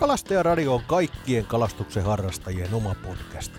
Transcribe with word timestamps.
Kalastajaradio 0.00 0.74
on 0.74 0.82
kaikkien 0.86 1.46
kalastuksen 1.46 2.02
harrastajien 2.02 2.74
oma 2.74 2.94
podcast. 3.06 3.52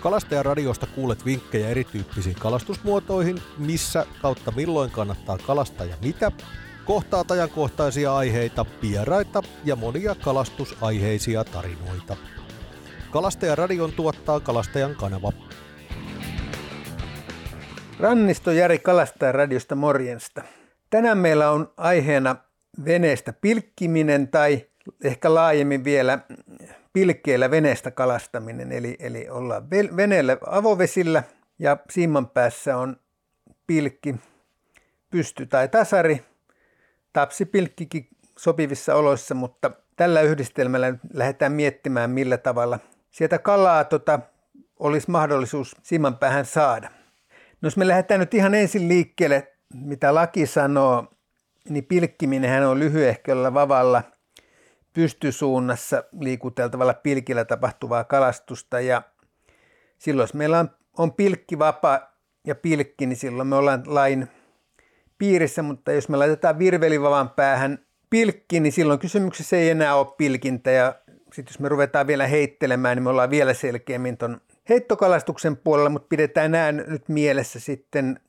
Kalastajaradiosta 0.00 0.86
kuulet 0.86 1.24
vinkkejä 1.24 1.68
erityyppisiin 1.68 2.36
kalastusmuotoihin, 2.38 3.42
missä 3.58 4.06
kautta 4.22 4.50
milloin 4.50 4.90
kannattaa 4.90 5.38
kalastaa 5.38 5.86
ja 5.86 5.96
mitä, 6.02 6.32
kohtaat 6.84 7.30
ajankohtaisia 7.30 8.16
aiheita, 8.16 8.66
vieraita 8.82 9.42
ja 9.64 9.76
monia 9.76 10.14
kalastusaiheisia 10.14 11.44
tarinoita. 11.44 12.16
Kalastajaradion 13.10 13.92
tuottaa 13.92 14.40
Kalastajan 14.40 14.94
kanava. 14.94 15.32
Rannisto 18.00 18.52
Jari 18.52 18.78
Kalastajaradiosta 18.78 19.74
morjensta. 19.74 20.42
Tänään 20.90 21.18
meillä 21.18 21.50
on 21.50 21.72
aiheena 21.76 22.36
veneestä 22.84 23.32
pilkkiminen 23.32 24.28
tai 24.28 24.73
ehkä 25.04 25.34
laajemmin 25.34 25.84
vielä 25.84 26.18
pilkkeellä 26.92 27.50
veneestä 27.50 27.90
kalastaminen. 27.90 28.72
Eli, 28.72 28.96
eli 28.98 29.28
ollaan 29.28 29.70
veneellä 29.70 30.36
avovesillä 30.46 31.22
ja 31.58 31.76
siiman 31.90 32.28
päässä 32.28 32.76
on 32.76 32.96
pilkki, 33.66 34.14
pysty 35.10 35.46
tai 35.46 35.68
tasari, 35.68 36.22
tapsipilkkikin 37.12 38.08
sopivissa 38.38 38.94
oloissa, 38.94 39.34
mutta 39.34 39.70
tällä 39.96 40.20
yhdistelmällä 40.20 40.94
lähdetään 41.12 41.52
miettimään, 41.52 42.10
millä 42.10 42.36
tavalla 42.36 42.78
sieltä 43.10 43.38
kalaa 43.38 43.84
tota, 43.84 44.20
olisi 44.78 45.10
mahdollisuus 45.10 45.76
siiman 45.82 46.18
päähän 46.18 46.44
saada. 46.44 46.90
No 47.60 47.66
jos 47.66 47.76
me 47.76 47.88
lähdetään 47.88 48.20
nyt 48.20 48.34
ihan 48.34 48.54
ensin 48.54 48.88
liikkeelle, 48.88 49.52
mitä 49.74 50.14
laki 50.14 50.46
sanoo, 50.46 51.06
niin 51.68 51.84
pilkkiminen 51.84 52.66
on 52.66 52.78
lyhyehköllä 52.78 53.54
vavalla 53.54 54.02
pystysuunnassa 54.94 56.04
liikuteltavalla 56.20 56.94
pilkillä 56.94 57.44
tapahtuvaa 57.44 58.04
kalastusta. 58.04 58.80
Ja 58.80 59.02
silloin 59.98 60.24
jos 60.24 60.34
meillä 60.34 60.58
on, 60.58 60.70
on 60.98 61.12
pilkki 61.12 61.58
vapaa 61.58 62.14
ja 62.46 62.54
pilkki, 62.54 63.06
niin 63.06 63.16
silloin 63.16 63.48
me 63.48 63.56
ollaan 63.56 63.82
lain 63.86 64.28
piirissä, 65.18 65.62
mutta 65.62 65.92
jos 65.92 66.08
me 66.08 66.16
laitetaan 66.16 66.58
virvelivavan 66.58 67.30
päähän 67.30 67.78
pilkki, 68.10 68.60
niin 68.60 68.72
silloin 68.72 68.98
kysymyksessä 68.98 69.56
ei 69.56 69.70
enää 69.70 69.94
ole 69.94 70.14
pilkintä. 70.16 70.70
Ja 70.70 70.94
sitten 71.32 71.52
jos 71.52 71.60
me 71.60 71.68
ruvetaan 71.68 72.06
vielä 72.06 72.26
heittelemään, 72.26 72.96
niin 72.96 73.02
me 73.02 73.10
ollaan 73.10 73.30
vielä 73.30 73.54
selkeämmin 73.54 74.16
tuon 74.16 74.40
heittokalastuksen 74.68 75.56
puolella, 75.56 75.90
mutta 75.90 76.08
pidetään 76.08 76.50
nämä 76.50 76.72
nyt 76.72 77.08
mielessä 77.08 77.60
sitten, 77.60 78.20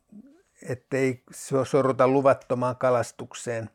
ettei 0.70 1.24
sorruta 1.64 2.08
luvattomaan 2.08 2.76
kalastukseen. 2.76 3.70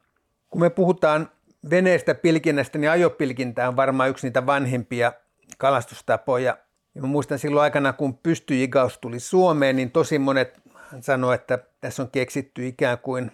Kun 0.51 0.61
me 0.61 0.71
puhutaan 0.71 1.31
veneestä 1.71 2.15
pilkinnästä, 2.15 2.79
niin 2.79 2.91
ajopilkintä 2.91 3.69
on 3.69 3.77
varmaan 3.77 4.11
yksi 4.11 4.27
niitä 4.27 4.47
vanhempia 4.47 5.13
kalastustapoja. 5.59 6.57
Ja 6.95 7.01
mä 7.01 7.07
muistan 7.07 7.39
silloin 7.39 7.63
aikana, 7.63 7.93
kun 7.93 8.19
pystyjigaus 8.19 8.99
tuli 8.99 9.21
Suomeen, 9.21 9.77
niin 9.77 9.91
tosi 9.91 10.19
monet 10.19 10.61
sanoivat, 11.01 11.41
että 11.41 11.59
tässä 11.81 12.03
on 12.03 12.11
keksitty 12.11 12.67
ikään 12.67 12.99
kuin 12.99 13.33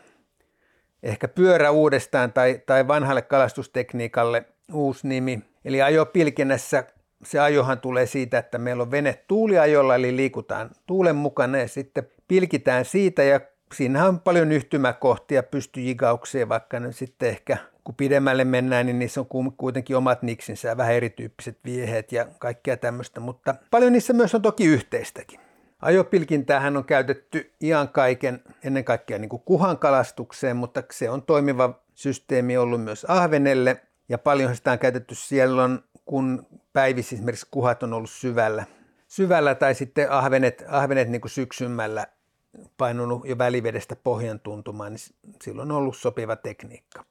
ehkä 1.03 1.29
pyörä 1.29 1.71
uudestaan 1.71 2.33
tai, 2.33 2.63
tai 2.67 2.89
vanhalle 2.89 3.23
kalastustekniikalle 3.23 4.45
uusi 4.73 5.09
nimi. 5.09 5.43
Eli 5.65 5.83
ajopilkinnässä 5.83 6.85
se 7.25 7.41
ajohan 7.41 7.81
tulee 7.81 8.07
siitä, 8.07 8.39
että 8.39 8.59
meillä 8.59 8.83
on 8.83 8.91
vene 8.91 9.25
tuuliajolla, 9.29 9.95
eli 9.95 10.17
liikutaan 10.17 10.71
tuulen 10.87 11.17
mukana 11.17 11.59
ja 11.59 11.69
sitten 11.69 12.09
pilkitään 12.29 12.85
siitä 12.85 13.23
ja 13.23 13.41
siinähän 13.75 14.09
on 14.09 14.21
paljon 14.21 14.53
yhtymäkohtia 14.53 15.43
pystyjigaukseen, 15.43 16.49
vaikka 16.49 16.81
ne 16.81 16.93
sitten 16.93 17.29
ehkä 17.29 17.57
kun 17.87 17.95
pidemmälle 17.95 18.45
mennään, 18.45 18.87
niin 18.87 18.99
niissä 18.99 19.21
on 19.21 19.53
kuitenkin 19.57 19.97
omat 19.97 20.23
niksinsä 20.23 20.69
ja 20.69 20.77
vähän 20.77 20.95
erityyppiset 20.95 21.59
vieheet 21.65 22.13
ja 22.13 22.27
kaikkea 22.39 22.77
tämmöistä, 22.77 23.21
mutta 23.21 23.55
paljon 23.71 23.93
niissä 23.93 24.13
myös 24.13 24.35
on 24.35 24.43
toki 24.43 24.65
yhteistäkin. 24.65 25.41
Ajopilkintäähän 25.83 26.77
on 26.77 26.85
käytetty 26.85 27.53
ian 27.61 27.89
kaiken, 27.89 28.43
ennen 28.65 28.85
kaikkea 28.85 29.19
niin 29.19 29.29
kuin 29.29 29.43
kuhan 29.45 29.79
kalastukseen, 29.79 30.57
mutta 30.57 30.83
se 30.91 31.11
on 31.11 31.23
toimiva 31.23 31.83
systeemi 31.95 32.57
ollut 32.57 32.85
myös 32.85 33.07
ahvenelle 33.09 33.81
ja 34.09 34.19
paljon 34.19 34.57
sitä 34.57 34.73
on 34.73 34.79
käytetty 34.79 35.15
silloin, 35.15 35.79
kun 36.05 36.47
päivissä 36.73 37.17
esimerkiksi 37.17 37.49
kuhat 37.51 37.83
on 37.83 37.93
ollut 37.93 38.11
syvällä, 38.11 38.65
syvällä 39.09 39.55
tai 39.55 39.75
sitten 39.75 40.11
ahvenet, 40.11 40.65
ahvenet 40.69 41.09
niin 41.09 41.21
kuin 41.21 41.31
syksymällä 41.31 42.07
painunut 42.77 43.29
jo 43.29 43.39
välivedestä 43.39 43.97
pohjan 43.97 44.41
tuntumaan, 44.41 44.93
niin 44.93 45.35
silloin 45.43 45.71
on 45.71 45.77
ollut 45.77 45.97
sopiva 45.97 46.37
tekniikka. 46.37 47.05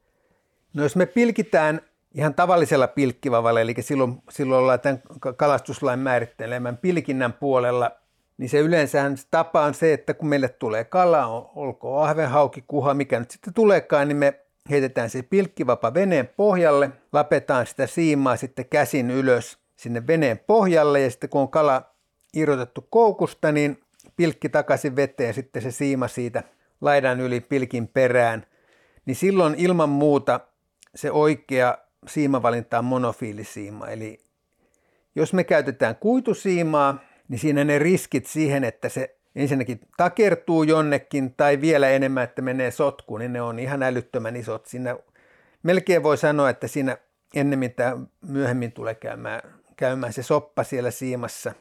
No 0.76 0.84
jos 0.84 0.96
me 0.96 1.06
pilkitään 1.06 1.82
ihan 2.14 2.34
tavallisella 2.34 2.88
pilkkivavalla, 2.88 3.62
eli 3.62 3.76
silloin, 3.80 4.22
silloin 4.30 4.62
ollaan 4.62 4.80
tämän 4.80 5.02
kalastuslain 5.38 6.00
määrittelemään 6.00 6.78
pilkinnän 6.78 7.34
puolella, 7.34 7.92
niin 8.38 8.50
se 8.50 8.60
yleensä 8.60 9.12
tapa 9.32 9.62
on 9.62 9.74
se, 9.74 9.94
että 9.94 10.14
kun 10.14 10.28
meille 10.28 10.50
tulee 10.50 10.84
kala, 10.84 11.52
olkoon 11.56 12.04
ahven, 12.04 12.30
hauki, 12.30 12.64
kuha, 12.68 12.94
mikä 12.94 13.20
nyt 13.20 13.32
sitten 13.32 13.54
tuleekaan, 13.54 14.08
niin 14.08 14.18
me 14.18 14.40
heitetään 14.70 15.10
se 15.10 15.22
pilkkivapa 15.22 15.94
veneen 15.94 16.28
pohjalle, 16.28 16.92
lapetaan 17.14 17.68
sitä 17.68 17.88
siimaa 17.88 18.36
sitten 18.36 18.66
käsin 18.70 19.12
ylös 19.12 19.58
sinne 19.78 20.08
veneen 20.08 20.40
pohjalle 20.40 21.02
ja 21.02 21.10
sitten 21.12 21.30
kun 21.30 21.42
on 21.42 21.50
kala 21.50 21.84
irrotettu 22.34 22.88
koukusta, 22.90 23.52
niin 23.52 23.80
pilkki 24.16 24.50
takaisin 24.50 24.96
veteen 24.96 25.34
sitten 25.34 25.62
se 25.62 25.72
siima 25.72 26.08
siitä 26.08 26.44
laidan 26.82 27.20
yli 27.20 27.42
pilkin 27.42 27.88
perään, 27.88 28.46
niin 29.06 29.16
silloin 29.16 29.56
ilman 29.58 29.90
muuta 29.90 30.40
se 30.96 31.12
oikea 31.12 31.78
siimavalinta 32.08 32.80
on 32.80 32.86
monofiilisiima. 32.86 33.88
Eli 33.88 34.20
jos 35.16 35.34
me 35.34 35.44
käytetään 35.44 35.96
kuitusiimaa, 35.96 37.00
niin 37.28 37.40
siinä 37.40 37.64
ne 37.64 37.80
riskit 37.80 38.26
siihen, 38.26 38.64
että 38.64 38.90
se 38.90 39.16
ensinnäkin 39.36 39.80
takertuu 39.98 40.64
jonnekin 40.64 41.34
tai 41.34 41.62
vielä 41.62 41.90
enemmän, 41.90 42.24
että 42.24 42.42
menee 42.42 42.72
sotkuun, 42.72 43.20
niin 43.20 43.34
ne 43.34 43.42
on 43.42 43.60
ihan 43.60 43.84
älyttömän 43.84 44.36
isot. 44.36 44.66
Siinä 44.66 44.98
melkein 45.64 46.04
voi 46.04 46.18
sanoa, 46.18 46.50
että 46.50 46.68
siinä 46.68 46.98
ennemmin 47.36 47.74
tai 47.74 47.98
myöhemmin 48.28 48.72
tulee 48.72 48.96
käymään, 48.96 49.42
käymään 49.76 50.14
se 50.14 50.24
soppa 50.24 50.64
siellä 50.64 50.92
siimassa. 50.92 51.54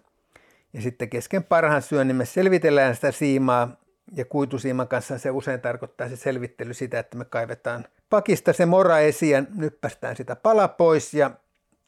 Ja 0.72 0.82
sitten 0.82 1.10
kesken 1.10 1.44
parhaan 1.44 1.82
syönnin 1.82 2.16
me 2.16 2.24
selvitellään 2.24 2.94
sitä 2.94 3.12
siimaa 3.12 3.76
ja 4.12 4.24
kuitusiiman 4.24 4.88
kanssa 4.88 5.18
se 5.18 5.30
usein 5.30 5.60
tarkoittaa 5.60 6.08
se 6.08 6.16
selvittely 6.16 6.74
sitä, 6.74 6.98
että 6.98 7.16
me 7.16 7.24
kaivetaan 7.24 7.84
pakista 8.10 8.52
se 8.52 8.66
mora 8.66 8.98
esiin 8.98 9.32
ja 9.32 9.44
nyppästään 9.54 10.16
sitä 10.16 10.36
pala 10.36 10.68
pois 10.68 11.14
ja 11.14 11.30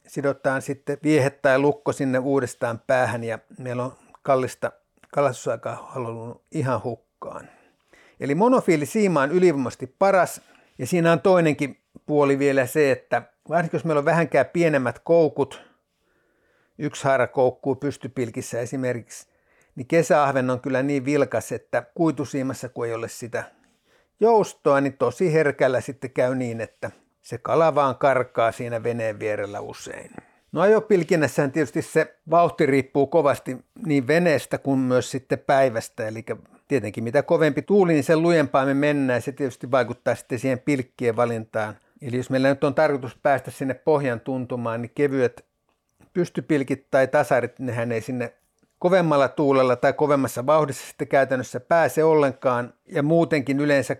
sidotaan 0.06 0.62
sitten 0.62 0.98
viehe 1.02 1.30
tai 1.30 1.58
lukko 1.58 1.92
sinne 1.92 2.18
uudestaan 2.18 2.80
päähän 2.86 3.24
ja 3.24 3.38
meillä 3.58 3.84
on 3.84 3.92
kallista 4.22 4.72
kalastusaikaa 5.12 5.88
halunnut 5.90 6.42
ihan 6.52 6.82
hukkaan. 6.82 7.48
Eli 8.20 8.34
monofiilisiima 8.34 9.22
on 9.22 9.32
ylivoimaisesti 9.32 9.94
paras 9.98 10.40
ja 10.78 10.86
siinä 10.86 11.12
on 11.12 11.20
toinenkin 11.20 11.80
puoli 12.06 12.38
vielä 12.38 12.66
se, 12.66 12.90
että 12.90 13.22
varsinkin 13.48 13.78
jos 13.78 13.84
meillä 13.84 13.98
on 13.98 14.04
vähänkään 14.04 14.46
pienemmät 14.46 14.98
koukut, 14.98 15.62
yksi 16.78 17.04
haara 17.04 17.26
koukkuu 17.26 17.76
pystypilkissä 17.76 18.60
esimerkiksi, 18.60 19.28
niin 19.76 19.86
kesäahven 19.86 20.50
on 20.50 20.60
kyllä 20.60 20.82
niin 20.82 21.04
vilkas, 21.04 21.52
että 21.52 21.82
kuitusiimassa 21.94 22.68
kun 22.68 22.86
ei 22.86 22.94
ole 22.94 23.08
sitä 23.08 23.44
joustoa, 24.20 24.80
niin 24.80 24.96
tosi 24.96 25.32
herkällä 25.32 25.80
sitten 25.80 26.10
käy 26.10 26.34
niin, 26.34 26.60
että 26.60 26.90
se 27.22 27.38
kala 27.38 27.74
vaan 27.74 27.96
karkaa 27.96 28.52
siinä 28.52 28.82
veneen 28.82 29.18
vierellä 29.18 29.60
usein. 29.60 30.10
No 30.52 30.60
ajopilkinnässähän 30.60 31.52
tietysti 31.52 31.82
se 31.82 32.16
vauhti 32.30 32.66
riippuu 32.66 33.06
kovasti 33.06 33.56
niin 33.86 34.06
veneestä 34.06 34.58
kuin 34.58 34.78
myös 34.78 35.10
sitten 35.10 35.38
päivästä, 35.38 36.08
eli 36.08 36.24
tietenkin 36.68 37.04
mitä 37.04 37.22
kovempi 37.22 37.62
tuuli, 37.62 37.92
niin 37.92 38.04
sen 38.04 38.22
lujempaa 38.22 38.66
me 38.66 38.74
mennään, 38.74 39.22
se 39.22 39.32
tietysti 39.32 39.70
vaikuttaa 39.70 40.14
sitten 40.14 40.38
siihen 40.38 40.58
pilkkien 40.58 41.16
valintaan. 41.16 41.76
Eli 42.02 42.16
jos 42.16 42.30
meillä 42.30 42.48
nyt 42.48 42.64
on 42.64 42.74
tarkoitus 42.74 43.16
päästä 43.22 43.50
sinne 43.50 43.74
pohjan 43.74 44.20
tuntumaan, 44.20 44.82
niin 44.82 44.92
kevyet 44.94 45.44
pystypilkit 46.12 46.86
tai 46.90 47.08
tasarit, 47.08 47.58
nehän 47.58 47.92
ei 47.92 48.00
sinne 48.00 48.34
kovemmalla 48.78 49.28
tuulella 49.28 49.76
tai 49.76 49.92
kovemmassa 49.92 50.46
vauhdissa 50.46 50.86
sitten 50.86 51.08
käytännössä 51.08 51.60
pääse 51.60 52.04
ollenkaan. 52.04 52.74
Ja 52.86 53.02
muutenkin 53.02 53.60
yleensä 53.60 53.96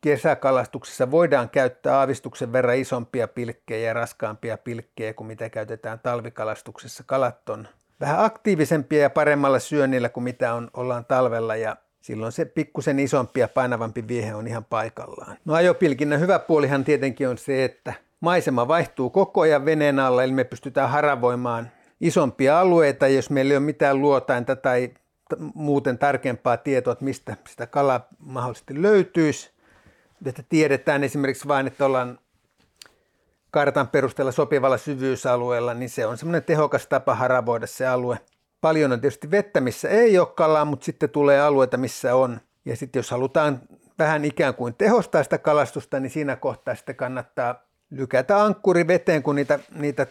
kesäkalastuksessa 0.00 1.10
voidaan 1.10 1.50
käyttää 1.50 1.98
aavistuksen 1.98 2.52
verran 2.52 2.76
isompia 2.76 3.28
pilkkejä 3.28 3.88
ja 3.88 3.94
raskaampia 3.94 4.58
pilkkejä 4.58 5.14
kuin 5.14 5.26
mitä 5.26 5.50
käytetään 5.50 6.00
talvikalastuksessa. 6.02 7.04
Kalat 7.06 7.48
on 7.48 7.68
vähän 8.00 8.24
aktiivisempia 8.24 9.02
ja 9.02 9.10
paremmalla 9.10 9.58
syönnillä 9.58 10.08
kuin 10.08 10.24
mitä 10.24 10.54
on, 10.54 10.70
ollaan 10.74 11.04
talvella 11.04 11.56
ja 11.56 11.76
silloin 12.00 12.32
se 12.32 12.44
pikkusen 12.44 12.98
isompi 12.98 13.40
ja 13.40 13.48
painavampi 13.48 14.08
viehe 14.08 14.34
on 14.34 14.46
ihan 14.46 14.64
paikallaan. 14.64 15.36
No 15.44 15.54
ajopilkinnän 15.54 16.20
hyvä 16.20 16.38
puolihan 16.38 16.84
tietenkin 16.84 17.28
on 17.28 17.38
se, 17.38 17.64
että 17.64 17.94
maisema 18.20 18.68
vaihtuu 18.68 19.10
koko 19.10 19.40
ajan 19.40 19.64
veneen 19.64 19.98
alla, 19.98 20.22
eli 20.22 20.32
me 20.32 20.44
pystytään 20.44 20.90
haravoimaan 20.90 21.70
isompia 22.04 22.60
alueita, 22.60 23.08
jos 23.08 23.30
meillä 23.30 23.52
ei 23.52 23.56
ole 23.56 23.64
mitään 23.64 24.00
luotainta 24.00 24.56
tai 24.56 24.90
muuten 25.54 25.98
tarkempaa 25.98 26.56
tietoa, 26.56 26.92
että 26.92 27.04
mistä 27.04 27.36
sitä 27.48 27.66
kalaa 27.66 28.08
mahdollisesti 28.18 28.82
löytyisi. 28.82 29.50
Että 30.26 30.42
tiedetään 30.48 31.04
esimerkiksi 31.04 31.48
vain, 31.48 31.66
että 31.66 31.84
ollaan 31.84 32.18
kartan 33.50 33.88
perusteella 33.88 34.32
sopivalla 34.32 34.78
syvyysalueella, 34.78 35.74
niin 35.74 35.90
se 35.90 36.06
on 36.06 36.18
semmoinen 36.18 36.44
tehokas 36.44 36.86
tapa 36.86 37.14
haravoida 37.14 37.66
se 37.66 37.86
alue. 37.86 38.18
Paljon 38.60 38.92
on 38.92 39.00
tietysti 39.00 39.30
vettä, 39.30 39.60
missä 39.60 39.88
ei 39.88 40.18
ole 40.18 40.26
kalaa, 40.26 40.64
mutta 40.64 40.84
sitten 40.84 41.10
tulee 41.10 41.40
alueita, 41.40 41.76
missä 41.76 42.14
on. 42.14 42.40
Ja 42.64 42.76
sitten 42.76 43.00
jos 43.00 43.10
halutaan 43.10 43.60
vähän 43.98 44.24
ikään 44.24 44.54
kuin 44.54 44.74
tehostaa 44.74 45.22
sitä 45.22 45.38
kalastusta, 45.38 46.00
niin 46.00 46.10
siinä 46.10 46.36
kohtaa 46.36 46.74
sitten 46.74 46.96
kannattaa 46.96 47.62
lykätä 47.90 48.42
ankkuri 48.42 48.86
veteen, 48.86 49.22
kun 49.22 49.34
niitä, 49.34 49.58
niitä 49.74 50.06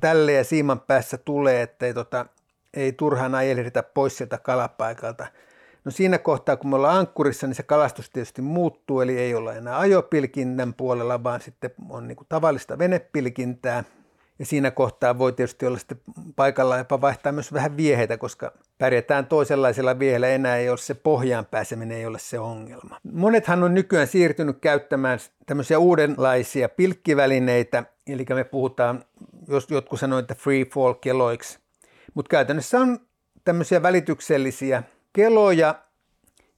tälle 0.00 0.32
ja 0.32 0.44
siiman 0.44 0.80
päässä 0.80 1.18
tulee, 1.18 1.62
ettei 1.62 1.94
tota, 1.94 2.26
ei 2.74 2.92
turhaan 2.92 3.34
ajelhdita 3.34 3.82
pois 3.82 4.16
sieltä 4.16 4.38
kalapaikalta. 4.38 5.26
No 5.84 5.90
siinä 5.90 6.18
kohtaa, 6.18 6.56
kun 6.56 6.70
me 6.70 6.76
ollaan 6.76 6.98
ankkurissa, 6.98 7.46
niin 7.46 7.54
se 7.54 7.62
kalastus 7.62 8.10
tietysti 8.10 8.42
muuttuu, 8.42 9.00
eli 9.00 9.18
ei 9.18 9.34
olla 9.34 9.54
enää 9.54 9.78
ajopilkinnän 9.78 10.74
puolella, 10.74 11.24
vaan 11.24 11.40
sitten 11.40 11.70
on 11.88 12.08
niin 12.08 12.16
kuin 12.16 12.26
tavallista 12.28 12.78
venepilkintää. 12.78 13.84
Ja 14.38 14.46
siinä 14.46 14.70
kohtaa 14.70 15.18
voi 15.18 15.32
tietysti 15.32 15.66
olla 15.66 15.78
sitten 15.78 16.00
paikalla 16.36 16.78
jopa 16.78 17.00
vaihtaa 17.00 17.32
myös 17.32 17.52
vähän 17.52 17.76
vieheitä, 17.76 18.16
koska 18.16 18.52
pärjätään 18.78 19.26
toisenlaisella 19.26 19.98
viehellä, 19.98 20.28
enää 20.28 20.56
ei 20.56 20.70
ole 20.70 20.78
se 20.78 20.94
pohjaan 20.94 21.46
pääseminen, 21.46 21.98
ei 21.98 22.06
ole 22.06 22.18
se 22.18 22.38
ongelma. 22.38 23.00
Monethan 23.12 23.62
on 23.62 23.74
nykyään 23.74 24.06
siirtynyt 24.06 24.58
käyttämään 24.60 25.18
tämmöisiä 25.46 25.78
uudenlaisia 25.78 26.68
pilkkivälineitä, 26.68 27.84
eli 28.06 28.26
me 28.34 28.44
puhutaan, 28.44 29.04
jos 29.48 29.70
jotkut 29.70 30.00
sanoo, 30.00 30.18
että 30.18 30.34
free 30.34 30.64
fall 30.64 30.92
keloiksi, 30.92 31.58
mutta 32.14 32.28
käytännössä 32.28 32.80
on 32.80 33.00
tämmöisiä 33.44 33.82
välityksellisiä 33.82 34.82
keloja, 35.12 35.74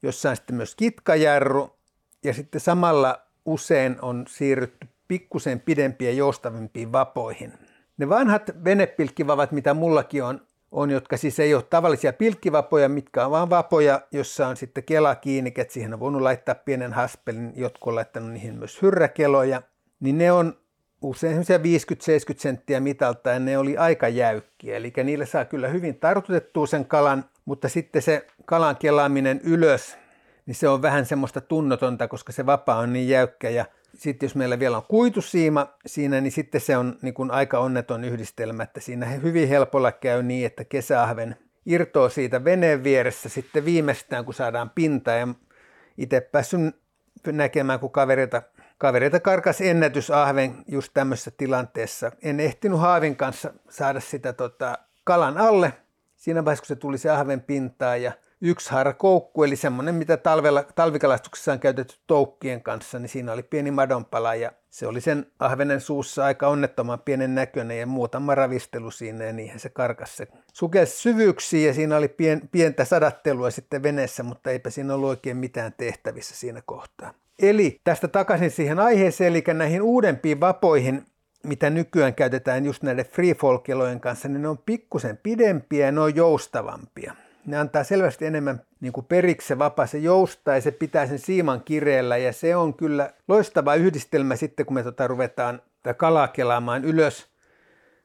jossa 0.03 0.31
on 0.31 0.37
sitten 0.37 0.57
myös 0.57 0.75
kitkajarru 0.75 1.77
ja 2.25 2.35
sitten 2.35 2.61
samalla 2.61 3.21
usein 3.45 3.97
on 4.03 4.25
siirrytty 4.29 4.89
pikkusen 5.09 5.61
pidempiä 5.61 6.11
joustavimpiin 6.11 6.93
vapoihin. 6.93 7.53
Ne 7.97 8.09
vanhat 8.09 8.51
venepilkkivavat, 8.65 9.53
mitä 9.53 9.75
mullakin 9.75 10.25
on, 10.25 10.41
on, 10.73 10.91
jotka 10.91 11.17
siis 11.17 11.41
ei 11.41 11.55
ole 11.55 11.63
tavallisia 11.63 12.13
pilkkivapoja, 12.13 12.89
mitkä 12.89 13.25
on 13.25 13.31
vaan 13.31 13.51
vapoja, 13.51 14.01
jossa 14.13 14.49
on 14.49 14.57
sitten 14.57 14.85
kela 14.85 15.15
kiinni, 15.15 15.53
että 15.57 15.75
siihen 15.75 15.95
on 15.95 16.01
voinut 16.01 16.23
laittaa 16.23 16.55
pienen 16.55 16.93
haspelin, 16.93 17.53
jotkut 17.57 17.91
on 17.91 17.95
laittanut 17.95 18.31
niihin 18.31 18.59
myös 18.59 18.83
hyrräkeloja, 18.83 19.63
niin 20.01 20.19
ne 20.19 20.33
on 20.33 20.57
usein 21.03 21.39
50-70 21.39 21.43
senttiä 22.37 22.81
mitalta 22.81 23.31
ja 23.31 23.39
ne 23.39 23.59
oli 23.59 23.77
aika 23.77 24.09
jäykkiä. 24.09 24.77
Eli 24.77 24.93
niillä 25.05 25.27
saa 25.27 25.45
kyllä 25.45 25.69
hyvin 25.69 25.95
tartutettua 25.95 26.67
sen 26.67 26.85
kalan, 26.85 27.25
mutta 27.45 27.69
sitten 27.69 28.03
se 28.03 28.27
kalan 28.45 28.77
kelaaminen 28.77 29.41
ylös, 29.45 29.99
niin 30.47 30.55
se 30.55 30.69
on 30.69 30.83
vähän 30.83 31.07
semmoista 31.07 31.41
tunnotonta, 31.41 32.09
koska 32.09 32.33
se 32.33 32.47
vapaa 32.47 32.79
on 32.79 32.93
niin 32.93 33.09
jäykkä. 33.09 33.51
Ja 33.51 33.65
sitten 33.95 34.27
jos 34.27 34.35
meillä 34.35 34.59
vielä 34.59 34.77
on 34.77 34.83
kuitusiima 34.89 35.67
siinä, 35.87 36.21
niin 36.21 36.33
sitten 36.33 36.61
se 36.61 36.77
on 36.77 36.99
niin 37.03 37.15
kuin 37.15 37.31
aika 37.31 37.59
onneton 37.59 38.05
yhdistelmä, 38.05 38.63
että 38.63 38.81
siinä 38.81 39.07
hyvin 39.07 39.49
helpolla 39.49 39.93
käy 39.93 40.23
niin, 40.23 40.47
että 40.47 40.65
kesäahven 40.65 41.37
irtoaa 41.67 42.09
siitä 42.09 42.45
veneen 42.45 42.85
vieressä 42.85 43.29
sitten 43.29 43.65
viimeistään, 43.65 44.25
kun 44.25 44.35
saadaan 44.35 44.71
pinta. 44.71 45.11
Ja 45.11 45.29
itse 45.99 46.21
päässyt 46.21 46.61
näkemään, 47.27 47.81
kun 47.81 47.91
kavereita 47.91 48.43
kavereita 48.79 49.21
karkas 49.21 49.61
ennätysahven 49.61 50.55
just 50.69 50.91
tämmöisessä 50.95 51.31
tilanteessa. 51.31 52.13
En 52.23 52.41
ehtinyt 52.41 52.79
haavin 52.79 53.17
kanssa 53.17 53.53
saada 53.71 54.01
sitä 54.01 54.33
tota, 54.33 54.79
kalan 55.05 55.39
alle. 55.39 55.73
Siinä 56.17 56.45
vaiheessa, 56.45 56.63
kun 56.63 56.69
se 56.69 56.77
tuli 56.77 56.99
se 56.99 57.11
ahven 57.11 57.41
pintaan 57.41 58.03
ja 58.03 58.13
yksi 58.41 58.71
haara 58.71 58.93
koukku, 58.93 59.45
eli 59.45 59.57
semmoinen, 59.57 59.95
mitä 59.95 60.17
talvella, 60.17 60.63
talvikalastuksessa 60.75 61.53
on 61.53 61.59
käytetty 61.59 61.97
toukkien 62.07 62.63
kanssa, 62.63 62.99
niin 62.99 63.09
siinä 63.09 63.33
oli 63.33 63.43
pieni 63.43 63.71
madonpala 63.71 64.35
ja 64.35 64.53
se 64.71 64.87
oli 64.87 65.01
sen 65.01 65.27
ahvenen 65.39 65.81
suussa 65.81 66.25
aika 66.25 66.49
onnettoman 66.49 67.01
pienen 67.01 67.35
näköinen 67.35 67.81
ja 67.81 67.87
muutama 67.87 68.35
ravistelu 68.35 68.91
siinä 68.91 69.25
ja 69.25 69.33
niinhän 69.33 69.61
se 69.61 69.69
karkas 69.69 70.17
se 70.17 70.27
sukelsi 70.53 70.97
syvyyksiin 70.97 71.67
ja 71.67 71.75
siinä 71.75 71.97
oli 71.97 72.09
pien, 72.09 72.49
pientä 72.53 72.85
sadattelua 72.85 73.51
sitten 73.51 73.83
veneessä, 73.83 74.23
mutta 74.23 74.51
eipä 74.51 74.71
siinä 74.71 74.95
ollut 74.95 75.09
oikein 75.09 75.37
mitään 75.37 75.73
tehtävissä 75.77 76.37
siinä 76.37 76.63
kohtaa. 76.67 77.15
Eli 77.39 77.81
tästä 77.85 78.09
takaisin 78.09 78.51
siihen 78.51 78.79
aiheeseen, 78.79 79.31
eli 79.31 79.45
näihin 79.55 79.83
uudempiin 79.83 80.41
vapoihin, 80.41 81.03
mitä 81.45 81.71
nykyään 81.71 82.15
käytetään 82.15 82.65
just 82.65 82.83
näiden 82.83 83.07
fall 83.37 83.59
kanssa, 84.01 84.29
niin 84.29 84.43
ne 84.43 84.49
on 84.49 84.59
pikkusen 84.59 85.19
pidempiä 85.23 85.87
ja 85.87 85.93
ne 85.93 86.01
on 86.01 86.17
joustavampia. 86.17 87.15
Ne 87.47 87.59
antaa 87.59 87.85
selvästi 87.85 88.27
enemmän 88.27 88.61
niin 88.81 88.93
kuin 88.93 89.07
periksi 89.07 89.49
se 89.49 89.59
vapa, 89.59 89.87
se 89.87 89.99
joustaa 89.99 90.55
ja 90.55 90.61
se 90.61 90.71
pitää 90.71 91.07
sen 91.07 91.19
siiman 91.19 91.63
kireellä 91.65 92.17
ja 92.17 92.33
se 92.33 92.57
on 92.57 92.75
kyllä 92.75 93.11
loistava 93.29 93.75
yhdistelmä 93.75 94.37
sitten, 94.37 94.67
kun 94.67 94.75
me 94.75 94.83
tota 94.83 95.07
ruvetaan 95.07 95.63
kalaa 95.97 96.29
kelaamaan 96.29 96.85
ylös. 96.85 97.27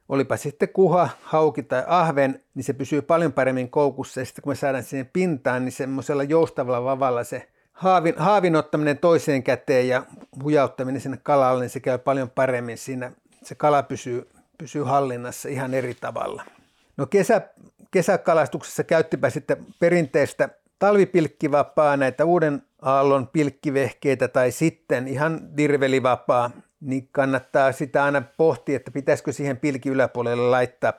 Olipa 0.10 0.38
sitten 0.38 0.70
kuha, 0.70 1.10
hauki 1.24 1.64
tai 1.64 1.84
ahven, 1.88 2.44
niin 2.56 2.64
se 2.64 2.74
pysyy 2.74 3.02
paljon 3.02 3.34
paremmin 3.34 3.70
koukussa 3.70 4.20
ja 4.22 4.26
sitten 4.26 4.44
kun 4.44 4.52
me 4.52 4.56
saadaan 4.56 4.84
siihen 4.84 5.10
pintaan, 5.14 5.66
niin 5.66 5.72
semmoisella 5.72 6.24
joustavalla 6.24 6.84
vavalla 6.84 7.24
se 7.24 7.48
haavin, 7.74 8.14
haavin 8.18 8.56
ottaminen 8.56 8.98
toiseen 8.98 9.44
käteen 9.44 9.88
ja 9.88 10.04
hujauttaminen 10.44 11.02
sinne 11.02 11.20
kalalle, 11.24 11.62
niin 11.62 11.70
se 11.70 11.80
käy 11.80 11.98
paljon 11.98 12.30
paremmin 12.30 12.78
siinä. 12.78 13.12
Se 13.44 13.56
kala 13.56 13.84
pysyy, 13.84 14.30
pysyy 14.58 14.84
hallinnassa 14.84 15.50
ihan 15.50 15.74
eri 15.74 15.94
tavalla. 15.94 16.44
No 16.98 17.06
kesä, 17.06 17.42
kesäkalastuksessa 17.92 18.84
käyttipä 18.84 19.30
sitten 19.30 19.58
perinteistä 19.80 20.50
talvipilkkivapaa, 20.80 21.98
näitä 21.98 22.26
uuden 22.26 22.62
aallon 22.82 23.28
pilkkivehkeitä 23.28 24.28
tai 24.28 24.52
sitten 24.52 25.08
ihan 25.08 25.58
dirvelivapaa, 25.58 26.52
niin 26.82 27.10
kannattaa 27.12 27.72
sitä 27.72 28.04
aina 28.04 28.22
pohtia, 28.38 28.76
että 28.76 28.92
pitäisikö 28.92 29.32
siihen 29.32 29.58
pilki 29.58 29.90
yläpuolelle 29.90 30.50
laittaa 30.50 30.94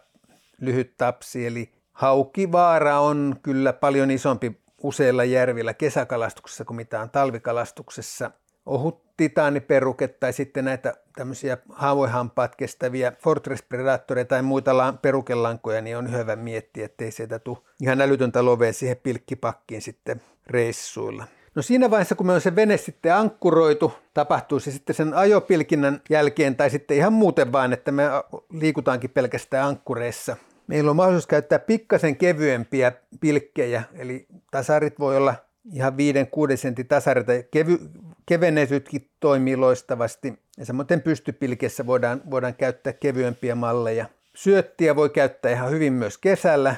lyhyt 0.60 0.96
tapsi, 0.96 1.46
eli 1.46 1.72
haukivaara 1.92 3.00
on 3.00 3.36
kyllä 3.42 3.72
paljon 3.72 4.10
isompi 4.10 4.63
useilla 4.84 5.24
järvillä 5.24 5.74
kesäkalastuksessa 5.74 6.64
kuin 6.64 6.76
mitään 6.76 7.10
talvikalastuksessa. 7.10 8.30
Ohut 8.66 9.16
titaaniperuke 9.16 10.08
tai 10.08 10.32
sitten 10.32 10.64
näitä 10.64 10.94
tämmöisiä 11.16 11.58
haavoihampaat 11.68 12.56
kestäviä 12.56 13.12
Fortress 13.22 13.62
Predatoreja 13.62 14.24
tai 14.24 14.42
muita 14.42 14.94
perukelankoja, 15.02 15.80
niin 15.80 15.96
on 15.96 16.12
hyvä 16.12 16.36
miettiä, 16.36 16.84
ettei 16.84 17.10
sieltä 17.10 17.38
tule 17.38 17.58
ihan 17.82 18.00
älytöntä 18.00 18.44
lovea 18.44 18.72
siihen 18.72 18.96
pilkkipakkiin 18.96 19.82
sitten 19.82 20.22
reissuilla. 20.46 21.24
No 21.54 21.62
siinä 21.62 21.90
vaiheessa, 21.90 22.14
kun 22.14 22.26
me 22.26 22.32
on 22.32 22.40
se 22.40 22.56
vene 22.56 22.76
sitten 22.76 23.14
ankkuroitu, 23.14 23.92
tapahtuu 24.14 24.60
se 24.60 24.70
sitten 24.70 24.96
sen 24.96 25.14
ajopilkinnän 25.14 26.00
jälkeen 26.10 26.56
tai 26.56 26.70
sitten 26.70 26.96
ihan 26.96 27.12
muuten 27.12 27.52
vaan, 27.52 27.72
että 27.72 27.92
me 27.92 28.04
liikutaankin 28.52 29.10
pelkästään 29.10 29.68
ankkureissa, 29.68 30.36
Meillä 30.66 30.90
on 30.90 30.96
mahdollisuus 30.96 31.26
käyttää 31.26 31.58
pikkasen 31.58 32.16
kevyempiä 32.16 32.92
pilkkejä, 33.20 33.82
eli 33.94 34.26
tasarit 34.50 34.98
voi 34.98 35.16
olla 35.16 35.34
ihan 35.72 35.92
5-6 35.92 36.56
sentin 36.56 36.88
tasarit, 36.88 37.26
kevy, 37.50 37.78
kevennetytkin 38.26 39.10
toimii 39.20 39.56
loistavasti. 39.56 40.38
Ja 40.58 40.66
samoin 40.66 40.86
pystypilkessä 41.04 41.86
voidaan, 41.86 42.22
voidaan 42.30 42.54
käyttää 42.54 42.92
kevyempiä 42.92 43.54
malleja. 43.54 44.06
Syöttiä 44.34 44.96
voi 44.96 45.10
käyttää 45.10 45.52
ihan 45.52 45.70
hyvin 45.70 45.92
myös 45.92 46.18
kesällä. 46.18 46.76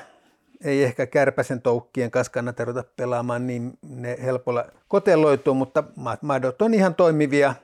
Ei 0.65 0.85
ehkä 0.85 1.07
kärpäsen 1.07 1.63
toukkien 1.63 2.11
kanssa 2.11 2.33
kannata 2.33 2.65
ruveta 2.65 2.89
pelaamaan, 2.97 3.47
niin 3.47 3.79
ne 3.83 4.19
helpolla 4.23 4.65
koteloituu, 4.89 5.55
mutta 5.55 5.85
madot 6.23 6.63
on 6.63 6.75
ihan 6.75 6.95
toimivia. 6.95 7.55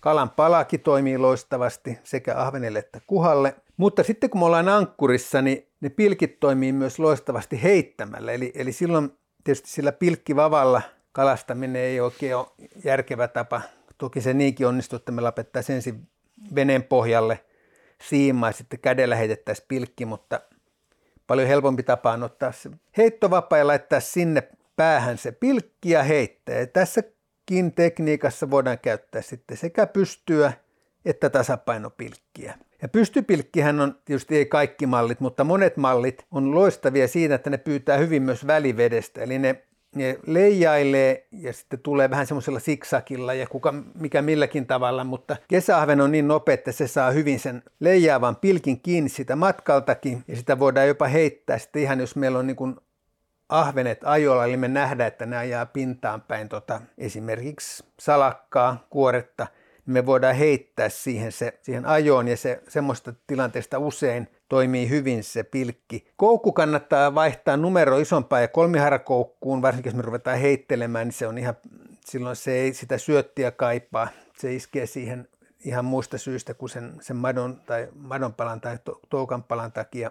Kalan 0.00 0.30
palakin 0.30 0.80
toimii 0.80 1.18
loistavasti 1.18 1.98
sekä 2.04 2.36
ahvenelle 2.36 2.78
että 2.78 3.00
kuhalle. 3.06 3.54
Mutta 3.78 4.02
sitten 4.02 4.30
kun 4.30 4.40
me 4.40 4.44
ollaan 4.44 4.68
ankkurissa, 4.68 5.42
niin 5.42 5.68
ne 5.80 5.88
pilkit 5.88 6.40
toimii 6.40 6.72
myös 6.72 6.98
loistavasti 6.98 7.62
heittämällä. 7.62 8.32
Eli, 8.32 8.52
eli 8.54 8.72
silloin 8.72 9.12
tietysti 9.44 9.70
sillä 9.70 9.92
pilkkivavalla 9.92 10.82
kalastaminen 11.12 11.82
ei 11.82 12.00
oikein 12.00 12.36
ole 12.36 12.46
järkevä 12.84 13.28
tapa. 13.28 13.62
Toki 13.98 14.20
se 14.20 14.34
niinkin 14.34 14.66
onnistuu, 14.66 14.96
että 14.96 15.12
me 15.12 15.20
lapettaisiin 15.20 15.76
ensin 15.76 16.08
veneen 16.54 16.82
pohjalle 16.82 17.44
siimaa 18.02 18.48
ja 18.48 18.52
sitten 18.52 18.80
kädellä 18.80 19.16
heitettäisiin 19.16 19.66
pilkki, 19.68 20.04
mutta 20.04 20.40
paljon 21.26 21.48
helpompi 21.48 21.82
tapa 21.82 22.12
on 22.12 22.22
ottaa 22.22 22.52
se 22.52 22.70
heittovapa 22.96 23.58
ja 23.58 23.66
laittaa 23.66 24.00
sinne 24.00 24.48
päähän 24.76 25.18
se 25.18 25.32
pilkki 25.32 25.90
ja 25.90 26.02
heittää. 26.02 26.58
Ja 26.58 26.66
tässäkin 26.66 27.72
tekniikassa 27.74 28.50
voidaan 28.50 28.78
käyttää 28.78 29.22
sitten 29.22 29.56
sekä 29.56 29.86
pystyä 29.86 30.52
että 31.04 31.30
tasapainopilkkiä. 31.30 32.54
Ja 32.82 32.88
pystypilkkihän 32.88 33.80
on 33.80 33.94
tietysti 34.04 34.36
ei 34.36 34.46
kaikki 34.46 34.86
mallit, 34.86 35.20
mutta 35.20 35.44
monet 35.44 35.76
mallit 35.76 36.26
on 36.30 36.54
loistavia 36.54 37.08
siinä, 37.08 37.34
että 37.34 37.50
ne 37.50 37.58
pyytää 37.58 37.96
hyvin 37.96 38.22
myös 38.22 38.46
välivedestä. 38.46 39.22
Eli 39.22 39.38
ne, 39.38 39.62
ne 39.94 40.18
leijailee 40.26 41.26
ja 41.32 41.52
sitten 41.52 41.80
tulee 41.80 42.10
vähän 42.10 42.26
semmoisella 42.26 42.60
siksakilla 42.60 43.34
ja 43.34 43.46
kuka, 43.46 43.74
mikä 43.94 44.22
milläkin 44.22 44.66
tavalla, 44.66 45.04
mutta 45.04 45.36
kesäahven 45.48 46.00
on 46.00 46.12
niin 46.12 46.28
nopea, 46.28 46.54
että 46.54 46.72
se 46.72 46.86
saa 46.86 47.10
hyvin 47.10 47.40
sen 47.40 47.62
leijaavan 47.80 48.36
pilkin 48.36 48.80
kiinni 48.80 49.10
sitä 49.10 49.36
matkaltakin 49.36 50.24
ja 50.28 50.36
sitä 50.36 50.58
voidaan 50.58 50.88
jopa 50.88 51.06
heittää 51.06 51.58
sitten 51.58 51.82
ihan, 51.82 52.00
jos 52.00 52.16
meillä 52.16 52.38
on 52.38 52.46
niin 52.46 52.56
kuin 52.56 52.76
ahvenet 53.48 54.00
ajolla, 54.04 54.44
eli 54.44 54.56
me 54.56 54.68
nähdään, 54.68 55.08
että 55.08 55.26
ne 55.26 55.36
ajaa 55.36 55.66
pintaan 55.66 56.20
päin 56.20 56.48
tota, 56.48 56.80
esimerkiksi 56.98 57.84
salakkaa, 58.00 58.86
kuoretta– 58.90 59.46
me 59.88 60.06
voidaan 60.06 60.34
heittää 60.34 60.88
siihen, 60.88 61.32
se, 61.32 61.58
siihen 61.62 61.86
ajoon 61.86 62.28
ja 62.28 62.36
se 62.36 62.62
semmoista 62.68 63.12
tilanteesta 63.26 63.78
usein 63.78 64.28
toimii 64.48 64.88
hyvin 64.88 65.24
se 65.24 65.42
pilkki. 65.42 66.08
Koukku 66.16 66.52
kannattaa 66.52 67.14
vaihtaa 67.14 67.56
numero 67.56 67.98
isompaan 67.98 68.42
ja 68.42 68.48
kolmiharakoukkuun, 68.48 69.62
varsinkin 69.62 69.90
jos 69.90 69.96
me 69.96 70.02
ruvetaan 70.02 70.38
heittelemään, 70.38 71.06
niin 71.06 71.12
se 71.14 71.26
on 71.26 71.38
ihan, 71.38 71.56
silloin 72.06 72.36
se 72.36 72.52
ei 72.52 72.74
sitä 72.74 72.98
syöttiä 72.98 73.50
kaipaa. 73.50 74.08
Se 74.38 74.54
iskee 74.54 74.86
siihen 74.86 75.28
ihan 75.64 75.84
muista 75.84 76.18
syistä 76.18 76.54
kuin 76.54 76.70
sen, 76.70 76.92
sen 77.00 77.16
madon 77.16 77.60
tai 77.66 77.88
madonpalan 77.94 78.60
tai 78.60 78.78
to, 78.84 79.00
toukanpalan 79.08 79.72
takia. 79.72 80.10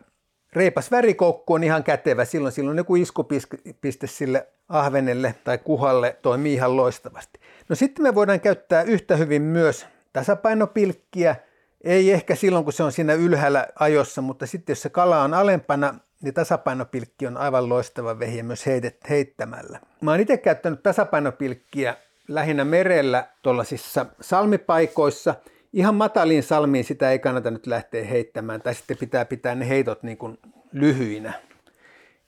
Reipas 0.54 0.92
värikoukku 0.92 1.54
on 1.54 1.64
ihan 1.64 1.84
kätevä, 1.84 2.26
silloin, 2.26 2.52
silloin 2.52 2.78
joku 2.78 2.96
iskupiste 2.96 4.08
sille 4.08 4.48
ahvenelle 4.70 5.36
tai 5.44 5.58
kuhalle 5.58 6.18
toimii 6.22 6.54
ihan 6.54 6.78
loistavasti. 6.78 7.40
No 7.70 7.76
sitten 7.76 8.04
me 8.04 8.16
voidaan 8.16 8.40
käyttää 8.40 8.82
yhtä 8.82 9.16
hyvin 9.16 9.42
myös 9.42 9.86
tasapainopilkkiä, 10.14 11.36
ei 11.84 12.12
ehkä 12.12 12.36
silloin 12.36 12.64
kun 12.64 12.74
se 12.74 12.84
on 12.84 12.92
siinä 12.92 13.14
ylhäällä 13.14 13.68
ajossa, 13.80 14.22
mutta 14.22 14.46
sitten 14.46 14.74
jos 14.74 14.82
se 14.82 14.90
kala 14.90 15.22
on 15.22 15.34
alempana, 15.34 15.94
niin 16.22 16.34
tasapainopilkki 16.34 17.28
on 17.28 17.38
aivan 17.38 17.70
loistava 17.70 18.20
vehje 18.20 18.44
myös 18.44 18.66
heitet, 18.66 18.98
heittämällä. 19.10 19.80
Mä 20.02 20.12
oon 20.12 20.20
itse 20.20 20.38
käyttänyt 20.38 20.84
tasapainopilkkiä 20.84 21.96
lähinnä 22.28 22.66
merellä 22.66 23.28
tuollaisissa 23.42 24.06
salmipaikoissa. 24.22 25.36
Ihan 25.74 25.96
mataliin 25.96 26.44
salmiin 26.44 26.84
sitä 26.84 27.12
ei 27.12 27.20
kannata 27.20 27.52
nyt 27.52 27.68
lähteä 27.68 28.06
heittämään, 28.06 28.62
tai 28.62 28.76
sitten 28.76 28.98
pitää 28.98 29.26
pitää 29.26 29.56
ne 29.56 29.70
heitot 29.70 30.04
niin 30.04 30.18
kuin 30.18 30.40
lyhyinä. 30.72 31.34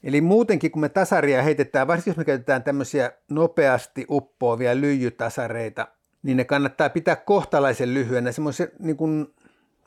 Eli 0.04 0.22
muutenkin, 0.22 0.72
kun 0.72 0.82
me 0.82 0.90
tasaria 0.90 1.44
heitetään, 1.44 1.88
varsinkin 1.88 2.12
jos 2.12 2.18
me 2.18 2.26
käytetään 2.26 2.64
tämmöisiä 2.64 3.12
nopeasti 3.30 4.06
uppoavia 4.10 4.76
lyijytasareita, 4.76 5.88
niin 6.24 6.38
ne 6.38 6.44
kannattaa 6.44 6.90
pitää 6.90 7.16
kohtalaisen 7.16 7.94
lyhyenä, 7.94 8.32
semmoisia 8.32 8.68
niin 8.80 8.98
kuin 8.98 9.28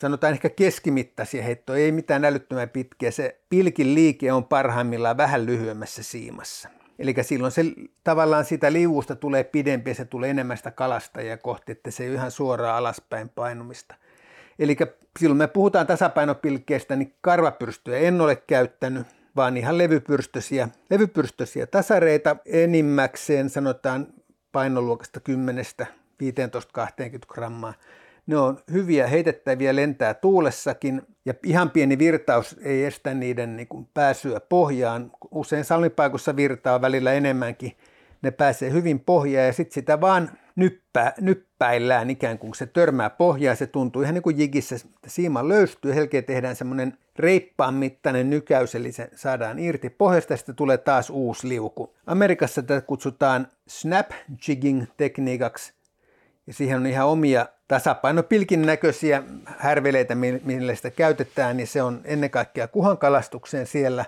sanotaan 0.00 0.32
ehkä 0.32 0.48
keskimittaisia 0.48 1.42
heittoja, 1.42 1.84
ei 1.84 1.92
mitään 1.92 2.24
älyttömän 2.24 2.68
pitkiä. 2.68 3.10
Se 3.10 3.40
pilkin 3.48 3.94
liike 3.94 4.32
on 4.32 4.44
parhaimmillaan 4.44 5.16
vähän 5.16 5.46
lyhyemmässä 5.46 6.02
siimassa. 6.02 6.68
Eli 6.98 7.14
silloin 7.22 7.52
se 7.52 7.64
tavallaan 8.04 8.44
siitä 8.44 8.72
liuusta 8.72 9.16
tulee 9.16 9.44
pidempi 9.44 9.90
ja 9.90 9.94
se 9.94 10.04
tulee 10.04 10.30
enemmän 10.30 10.56
sitä 10.56 10.70
kalastajia 10.70 11.36
kohti, 11.36 11.72
että 11.72 11.90
se 11.90 12.02
ei 12.02 12.08
ole 12.08 12.16
ihan 12.16 12.30
suoraan 12.30 12.76
alaspäin 12.76 13.28
painumista. 13.28 13.94
Eli 14.58 14.76
silloin 15.18 15.38
me 15.38 15.46
puhutaan 15.46 15.86
tasapainopilkkeestä, 15.86 16.96
niin 16.96 17.14
karvapyrstöjä 17.20 17.98
en 17.98 18.20
ole 18.20 18.36
käyttänyt, 18.36 19.06
vaan 19.36 19.56
ihan 19.56 19.78
levypyrstösiä, 19.78 20.68
levypyrstösiä 20.90 21.66
tasareita 21.66 22.36
enimmäkseen 22.46 23.50
sanotaan 23.50 24.06
painoluokasta 24.52 25.20
10-15-20 26.22 26.24
grammaa. 27.28 27.74
Ne 28.26 28.36
on 28.36 28.58
hyviä 28.72 29.06
heitettäviä, 29.06 29.76
lentää 29.76 30.14
tuulessakin 30.14 31.02
ja 31.24 31.34
ihan 31.46 31.70
pieni 31.70 31.98
virtaus 31.98 32.56
ei 32.62 32.84
estä 32.84 33.14
niiden 33.14 33.56
niin 33.56 33.68
kuin 33.68 33.88
pääsyä 33.94 34.40
pohjaan. 34.40 35.10
Usein 35.30 35.64
salmipaikossa 35.64 36.36
virtaa 36.36 36.80
välillä 36.80 37.12
enemmänkin. 37.12 37.72
Ne 38.22 38.30
pääsee 38.30 38.70
hyvin 38.70 39.00
pohjaan 39.00 39.46
ja 39.46 39.52
sitten 39.52 39.74
sitä 39.74 40.00
vaan 40.00 40.30
nyppää, 40.56 41.12
nyppäillään 41.20 42.10
ikään 42.10 42.38
kuin 42.38 42.54
se 42.54 42.66
törmää 42.66 43.10
pohjaan. 43.10 43.56
Se 43.56 43.66
tuntuu 43.66 44.02
ihan 44.02 44.14
niin 44.14 44.22
kuin 44.22 44.38
jigissä, 44.38 44.76
että 44.76 45.10
siima 45.10 45.48
löystyy. 45.48 45.94
Helkeä 45.94 46.22
tehdään 46.22 46.56
semmoinen 46.56 46.98
reippaan 47.18 47.74
mittainen 47.74 48.30
nykäys, 48.30 48.74
eli 48.74 48.92
se 48.92 49.10
saadaan 49.14 49.58
irti 49.58 49.90
pohjasta 49.90 50.32
ja 50.32 50.36
sitten 50.36 50.54
tulee 50.56 50.78
taas 50.78 51.10
uusi 51.10 51.48
liuku. 51.48 51.94
Amerikassa 52.06 52.62
tätä 52.62 52.86
kutsutaan 52.86 53.48
snap 53.68 54.10
jigging 54.48 54.84
tekniikaksi 54.96 55.72
ja 56.46 56.52
siihen 56.52 56.76
on 56.76 56.86
ihan 56.86 57.06
omia 57.06 57.46
tasapainopilkin 57.68 58.62
näköisiä 58.62 59.22
härveleitä, 59.46 60.14
millä 60.44 60.74
sitä 60.74 60.90
käytetään, 60.90 61.56
niin 61.56 61.66
se 61.66 61.82
on 61.82 62.00
ennen 62.04 62.30
kaikkea 62.30 62.68
kuhankalastukseen 62.68 63.66
siellä. 63.66 64.04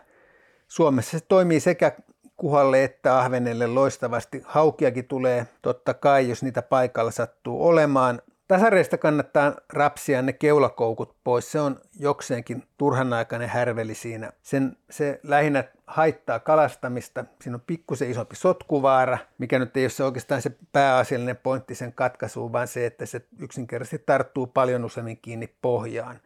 Suomessa 0.68 1.18
se 1.18 1.24
toimii 1.28 1.60
sekä 1.60 1.92
kuhalle 2.36 2.84
että 2.84 3.18
ahvenelle 3.18 3.66
loistavasti. 3.66 4.42
Haukiakin 4.44 5.04
tulee 5.04 5.46
totta 5.62 5.94
kai, 5.94 6.28
jos 6.28 6.42
niitä 6.42 6.62
paikalla 6.62 7.10
sattuu 7.10 7.66
olemaan. 7.66 8.22
Tasareista 8.48 8.98
kannattaa 8.98 9.54
rapsia 9.72 10.22
ne 10.22 10.32
keulakoukut 10.32 11.16
pois. 11.24 11.52
Se 11.52 11.60
on 11.60 11.80
jokseenkin 11.98 12.62
turhanaikainen 12.78 13.48
härveli 13.48 13.94
siinä. 13.94 14.32
Sen, 14.42 14.76
se 14.90 15.20
lähinnä 15.22 15.64
haittaa 15.86 16.38
kalastamista. 16.38 17.24
Siinä 17.42 17.56
on 17.56 17.62
pikkusen 17.66 18.10
isompi 18.10 18.36
sotkuvaara, 18.36 19.18
mikä 19.38 19.58
nyt 19.58 19.76
ei 19.76 19.84
ole 19.84 19.90
se 19.90 20.04
oikeastaan 20.04 20.42
se 20.42 20.50
pääasiallinen 20.72 21.36
pointti 21.36 21.74
sen 21.74 21.92
katkaisuun, 21.92 22.52
vaan 22.52 22.68
se, 22.68 22.86
että 22.86 23.06
se 23.06 23.20
yksinkertaisesti 23.38 24.02
tarttuu 24.06 24.46
paljon 24.46 24.84
useammin 24.84 25.18
kiinni 25.22 25.54
pohjaan. 25.62 26.20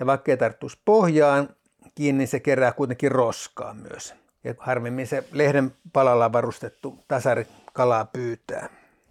Ja 0.00 0.06
vaikka 0.06 0.30
ei 0.30 0.36
tarttuisi 0.36 0.78
pohjaan 0.84 1.48
kiinni, 1.94 2.18
niin 2.18 2.28
se 2.28 2.40
kerää 2.40 2.72
kuitenkin 2.72 3.12
roskaa 3.12 3.74
myös. 3.74 4.14
Ja 4.44 4.54
harvemmin 4.58 5.06
se 5.06 5.24
lehden 5.32 5.72
palalla 5.92 6.32
varustettu 6.32 6.98
tasari 7.08 7.46
kalaa 7.72 8.04
pyytää. 8.04 8.68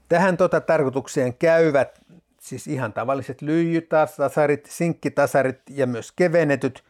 Tähän 0.09 0.37
tota 0.37 0.61
tarkoitukseen 0.61 1.33
käyvät 1.33 1.99
siis 2.41 2.67
ihan 2.67 2.93
tavalliset 2.93 3.41
lyijytasarit, 3.41 4.65
sinkkitasarit 4.65 5.59
ja 5.69 5.87
myös 5.87 6.11
kevennetyt. 6.11 6.83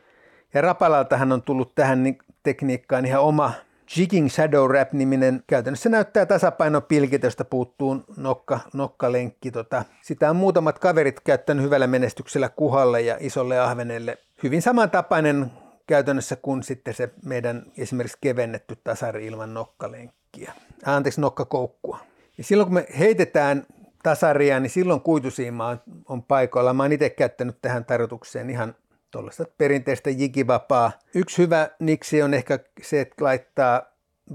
Ja 0.54 0.62
Rapalaltahan 0.62 1.32
on 1.32 1.42
tullut 1.42 1.76
tähän 1.76 2.18
tekniikkaan 2.44 3.06
ihan 3.06 3.22
oma 3.22 3.54
Jigging 3.98 4.30
Shadow 4.30 4.70
Wrap-niminen. 4.70 5.44
Käytännössä 5.48 5.90
näyttää 5.90 6.26
tasapainopilkit, 6.26 7.24
josta 7.24 7.46
puuttuu 7.46 8.04
nokka, 8.18 8.60
nokkalenkki. 8.74 9.52
Tota, 9.52 9.86
sitä 10.02 10.30
on 10.30 10.36
muutamat 10.36 10.80
kaverit 10.80 11.20
käyttänyt 11.20 11.66
hyvällä 11.66 11.88
menestyksellä 11.88 12.50
kuhalle 12.50 13.02
ja 13.02 13.18
isolle 13.20 13.60
ahvenelle. 13.60 14.18
Hyvin 14.44 14.62
samantapainen 14.62 15.52
käytännössä 15.88 16.36
kuin 16.36 16.64
sitten 16.64 16.94
se 16.94 17.10
meidän 17.26 17.64
esimerkiksi 17.78 18.18
kevennetty 18.22 18.78
tasari 18.84 19.26
ilman 19.26 19.54
nokkalenkkiä. 19.54 20.54
Anteeksi, 20.86 21.22
nokkakoukkua. 21.22 22.00
Ja 22.38 22.44
silloin 22.44 22.68
kun 22.68 22.74
me 22.74 22.86
heitetään 23.00 23.66
tasaria, 24.04 24.60
niin 24.60 24.70
silloin 24.70 25.02
kuitusiima 25.02 25.68
on, 25.68 25.82
on 26.06 26.24
paikoilla. 26.24 26.74
Mä 26.74 26.84
oon 26.84 26.92
itse 26.92 27.10
käyttänyt 27.10 27.58
tähän 27.62 27.86
tarjotukseen 27.86 28.50
ihan 28.50 28.76
tuollaista 29.12 29.46
perinteistä 29.58 30.10
jigivapaa. 30.10 30.92
Yksi 31.16 31.38
hyvä 31.38 31.70
niksi 31.80 32.22
on 32.22 32.34
ehkä 32.34 32.60
se, 32.82 33.02
että 33.02 33.24
laittaa 33.24 33.82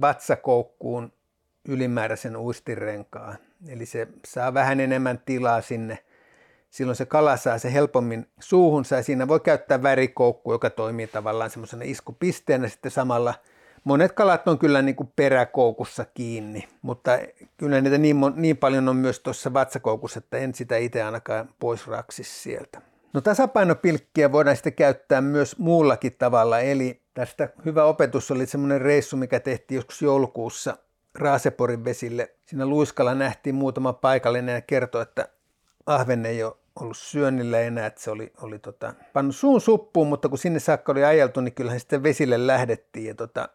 vatsakoukkuun 0.00 1.12
ylimääräisen 1.68 2.36
uistirenkaan. 2.36 3.38
Eli 3.68 3.86
se 3.86 4.08
saa 4.26 4.54
vähän 4.54 4.80
enemmän 4.80 5.22
tilaa 5.26 5.60
sinne. 5.60 5.98
Silloin 6.70 6.96
se 6.96 7.06
kala 7.06 7.36
saa 7.36 7.58
se 7.58 7.72
helpommin 7.72 8.26
suuhunsa 8.40 8.96
ja 8.96 9.02
siinä 9.02 9.28
voi 9.28 9.40
käyttää 9.40 9.82
värikoukku, 9.82 10.52
joka 10.52 10.70
toimii 10.70 11.06
tavallaan 11.06 11.50
semmoisena 11.50 11.82
iskupisteenä 11.84 12.68
sitten 12.68 12.90
samalla– 12.90 13.34
monet 13.86 14.12
kalat 14.12 14.48
on 14.48 14.58
kyllä 14.58 14.82
niin 14.82 14.96
kuin 14.96 15.12
peräkoukussa 15.16 16.04
kiinni, 16.14 16.68
mutta 16.82 17.18
kyllä 17.56 17.80
niitä 17.80 17.98
niin, 17.98 18.16
niin 18.34 18.56
paljon 18.56 18.88
on 18.88 18.96
myös 18.96 19.20
tuossa 19.20 19.52
vatsakoukussa, 19.52 20.18
että 20.18 20.38
en 20.38 20.54
sitä 20.54 20.76
itse 20.76 21.02
ainakaan 21.02 21.48
pois 21.60 21.86
raksisi 21.86 22.42
sieltä. 22.42 22.82
No 23.12 23.20
tasapainopilkkiä 23.20 24.32
voidaan 24.32 24.56
sitten 24.56 24.72
käyttää 24.72 25.20
myös 25.20 25.58
muullakin 25.58 26.16
tavalla, 26.18 26.60
eli 26.60 27.02
tästä 27.14 27.48
hyvä 27.64 27.84
opetus 27.84 28.30
oli 28.30 28.46
semmoinen 28.46 28.80
reissu, 28.80 29.16
mikä 29.16 29.40
tehtiin 29.40 29.76
joskus 29.76 30.02
joulukuussa 30.02 30.76
Raaseporin 31.14 31.84
vesille. 31.84 32.34
Siinä 32.46 32.66
luiskalla 32.66 33.14
nähtiin 33.14 33.54
muutama 33.54 33.92
paikallinen 33.92 34.54
ja 34.54 34.60
kertoi, 34.60 35.02
että 35.02 35.28
ahvenne 35.86 36.28
ei 36.28 36.42
ole 36.42 36.56
ollut 36.80 36.96
syönnillä 36.96 37.60
enää, 37.60 37.86
että 37.86 38.00
se 38.00 38.10
oli, 38.10 38.32
oli 38.42 38.58
tota, 38.58 38.94
pannut 39.12 39.36
suun 39.36 39.60
suppuun, 39.60 40.08
mutta 40.08 40.28
kun 40.28 40.38
sinne 40.38 40.58
saakka 40.58 40.92
oli 40.92 41.04
ajeltu, 41.04 41.40
niin 41.40 41.54
kyllähän 41.54 41.80
sitten 41.80 42.02
vesille 42.02 42.46
lähdettiin 42.46 43.06
ja 43.06 43.14
tota, 43.14 43.48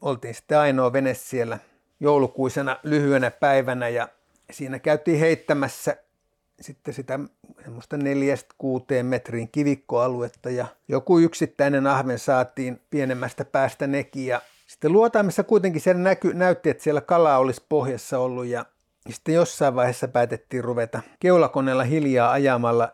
oltiin 0.00 0.34
sitten 0.34 0.58
ainoa 0.58 0.92
vene 0.92 1.14
siellä 1.14 1.58
joulukuisena 2.00 2.76
lyhyenä 2.82 3.30
päivänä 3.30 3.88
ja 3.88 4.08
siinä 4.50 4.78
käytiin 4.78 5.18
heittämässä 5.18 5.96
sitten 6.60 6.94
sitä 6.94 7.18
semmoista 7.64 7.96
neljästä 7.96 8.54
kuuteen 8.58 9.06
metrin 9.06 9.48
kivikkoaluetta 9.48 10.50
ja 10.50 10.66
joku 10.88 11.18
yksittäinen 11.18 11.86
ahven 11.86 12.18
saatiin 12.18 12.80
pienemmästä 12.90 13.44
päästä 13.44 13.86
nekin 13.86 14.26
ja 14.26 14.40
sitten 14.66 14.92
luotaimessa 14.92 15.44
kuitenkin 15.44 15.80
siellä 15.80 16.02
näky, 16.02 16.34
näytti, 16.34 16.70
että 16.70 16.82
siellä 16.82 17.00
kalaa 17.00 17.38
olisi 17.38 17.64
pohjassa 17.68 18.18
ollut 18.18 18.46
ja 18.46 18.66
sitten 19.10 19.34
jossain 19.34 19.74
vaiheessa 19.74 20.08
päätettiin 20.08 20.64
ruveta 20.64 21.00
keulakoneella 21.20 21.84
hiljaa 21.84 22.32
ajamalla 22.32 22.92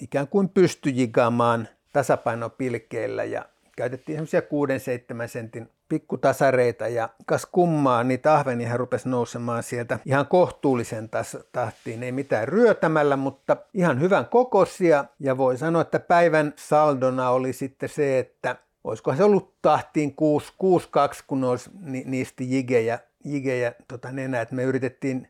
ikään 0.00 0.28
kuin 0.28 0.48
pystyjigaamaan 0.48 1.68
tasapainopilkeillä 1.92 3.24
ja 3.24 3.44
käytettiin 3.76 4.16
semmoisia 4.16 4.40
6-7 5.24 5.28
sentin 5.28 5.68
pikkutasareita 5.88 6.88
ja 6.88 7.08
kas 7.26 7.46
kummaa, 7.46 8.04
niitä 8.04 8.34
ahvenia 8.34 8.76
rupesi 8.76 9.08
nousemaan 9.08 9.62
sieltä 9.62 9.98
ihan 10.06 10.26
kohtuullisen 10.26 11.10
tahtiin, 11.52 12.02
ei 12.02 12.12
mitään 12.12 12.48
ryötämällä, 12.48 13.16
mutta 13.16 13.56
ihan 13.74 14.00
hyvän 14.00 14.26
kokoisia. 14.26 15.04
Ja 15.20 15.36
voi 15.36 15.58
sanoa, 15.58 15.82
että 15.82 16.00
päivän 16.00 16.52
saldona 16.56 17.30
oli 17.30 17.52
sitten 17.52 17.88
se, 17.88 18.18
että 18.18 18.56
olisikohan 18.84 19.16
se 19.16 19.24
ollut 19.24 19.54
tahtiin 19.62 20.16
6-2, 21.20 21.24
kun 21.26 21.44
olisi 21.44 21.70
ni- 21.80 22.04
niistä 22.06 22.44
jigejä, 22.44 22.98
jigejä 23.24 23.72
tota 23.88 24.12
nenä, 24.12 24.40
että 24.40 24.54
me 24.54 24.62
yritettiin 24.62 25.28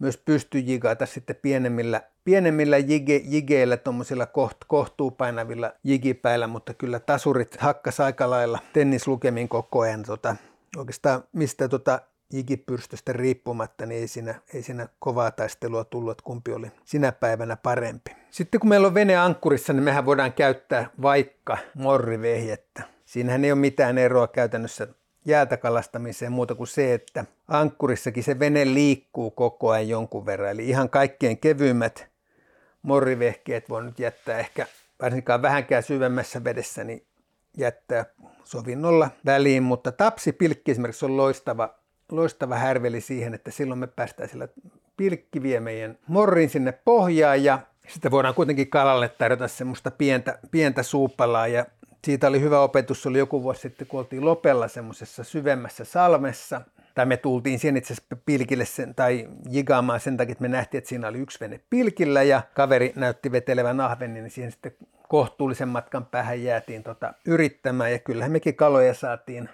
myös 0.00 0.16
pystyi 0.16 0.64
jigata 0.66 1.06
sitten 1.06 1.36
pienemmillä, 1.36 2.02
pienemmillä 2.24 2.78
jige, 2.78 3.20
jigeillä, 3.24 3.76
tuommoisilla 3.76 4.26
koht, 4.26 4.56
kohtuupainavilla 4.66 5.72
jigipäillä, 5.84 6.46
mutta 6.46 6.74
kyllä 6.74 7.00
tasurit 7.00 7.56
hakkas 7.56 8.00
aika 8.00 8.30
lailla 8.30 8.58
tennislukemin 8.72 9.48
koko 9.48 9.80
ajan. 9.80 10.02
Tota, 10.02 10.36
oikeastaan 10.76 11.24
mistä 11.32 11.68
tota 11.68 12.00
jigipyrstöstä 12.32 13.12
riippumatta, 13.12 13.86
niin 13.86 14.00
ei 14.00 14.08
siinä, 14.08 14.34
ei 14.54 14.62
siinä 14.62 14.88
kovaa 14.98 15.30
taistelua 15.30 15.84
tullut, 15.84 16.10
että 16.10 16.24
kumpi 16.24 16.52
oli 16.52 16.70
sinä 16.84 17.12
päivänä 17.12 17.56
parempi. 17.56 18.10
Sitten 18.30 18.60
kun 18.60 18.68
meillä 18.68 18.86
on 18.86 18.94
vene 18.94 19.16
ankkurissa, 19.16 19.72
niin 19.72 19.82
mehän 19.82 20.06
voidaan 20.06 20.32
käyttää 20.32 20.90
vaikka 21.02 21.58
morrivehjettä. 21.74 22.82
Siinähän 23.04 23.44
ei 23.44 23.52
ole 23.52 23.60
mitään 23.60 23.98
eroa 23.98 24.26
käytännössä 24.26 24.88
jäätä 25.24 25.56
kalastamiseen 25.56 26.32
muuta 26.32 26.54
kuin 26.54 26.66
se, 26.66 26.94
että 26.94 27.24
ankkurissakin 27.48 28.22
se 28.22 28.38
vene 28.38 28.64
liikkuu 28.64 29.30
koko 29.30 29.70
ajan 29.70 29.88
jonkun 29.88 30.26
verran. 30.26 30.50
Eli 30.50 30.68
ihan 30.68 30.90
kaikkien 30.90 31.38
kevyimmät 31.38 32.08
morrivehkeet 32.82 33.68
voi 33.68 33.84
nyt 33.84 33.98
jättää 33.98 34.38
ehkä 34.38 34.66
varsinkaan 35.02 35.42
vähänkään 35.42 35.82
syvemmässä 35.82 36.44
vedessä, 36.44 36.84
niin 36.84 37.06
jättää 37.56 38.04
sovinnolla 38.44 39.10
väliin, 39.26 39.62
mutta 39.62 39.92
tapsipilkki 39.92 40.70
esimerkiksi 40.70 41.04
on 41.04 41.16
loistava, 41.16 41.74
loistava 42.10 42.56
härveli 42.56 43.00
siihen, 43.00 43.34
että 43.34 43.50
silloin 43.50 43.80
me 43.80 43.86
päästään 43.86 44.28
sillä 44.28 44.48
pilkki 44.96 45.42
vie 45.42 45.60
meidän 45.60 45.98
morrin 46.06 46.50
sinne 46.50 46.72
pohjaan 46.72 47.44
ja 47.44 47.58
sitten 47.88 48.10
voidaan 48.10 48.34
kuitenkin 48.34 48.70
kalalle 48.70 49.08
tarjota 49.08 49.48
semmoista 49.48 49.90
pientä, 49.90 50.38
pientä 50.50 50.82
suupalaa 50.82 51.46
ja 51.46 51.66
siitä 52.04 52.26
oli 52.28 52.40
hyvä 52.40 52.60
opetus, 52.60 53.02
se 53.02 53.08
oli 53.08 53.18
joku 53.18 53.42
vuosi 53.42 53.60
sitten, 53.60 53.86
kun 53.86 54.00
oltiin 54.00 54.24
Lopella 54.24 54.68
semmoisessa 54.68 55.24
syvemmässä 55.24 55.84
salmessa, 55.84 56.60
tai 56.94 57.06
me 57.06 57.16
tultiin 57.16 57.58
siihen 57.58 57.76
itse 57.76 57.92
asiassa 57.92 58.16
pilkille 58.26 58.64
sen, 58.64 58.94
tai 58.94 59.28
jigaamaan 59.50 60.00
sen 60.00 60.16
takia, 60.16 60.32
että 60.32 60.42
me 60.42 60.48
nähtiin, 60.48 60.78
että 60.78 60.88
siinä 60.88 61.08
oli 61.08 61.18
yksi 61.18 61.40
vene 61.40 61.60
pilkillä 61.70 62.22
ja 62.22 62.42
kaveri 62.54 62.92
näytti 62.96 63.32
vetelevän 63.32 63.80
ahvenin, 63.80 64.22
niin 64.22 64.30
siihen 64.30 64.50
sitten 64.50 64.72
kohtuullisen 65.08 65.68
matkan 65.68 66.06
päähän 66.06 66.42
jäätiin 66.42 66.82
tota 66.82 67.14
yrittämään. 67.24 67.92
Ja 67.92 67.98
kyllähän 67.98 68.32
mekin 68.32 68.56
kaloja 68.56 68.94
saatiin 68.94 69.48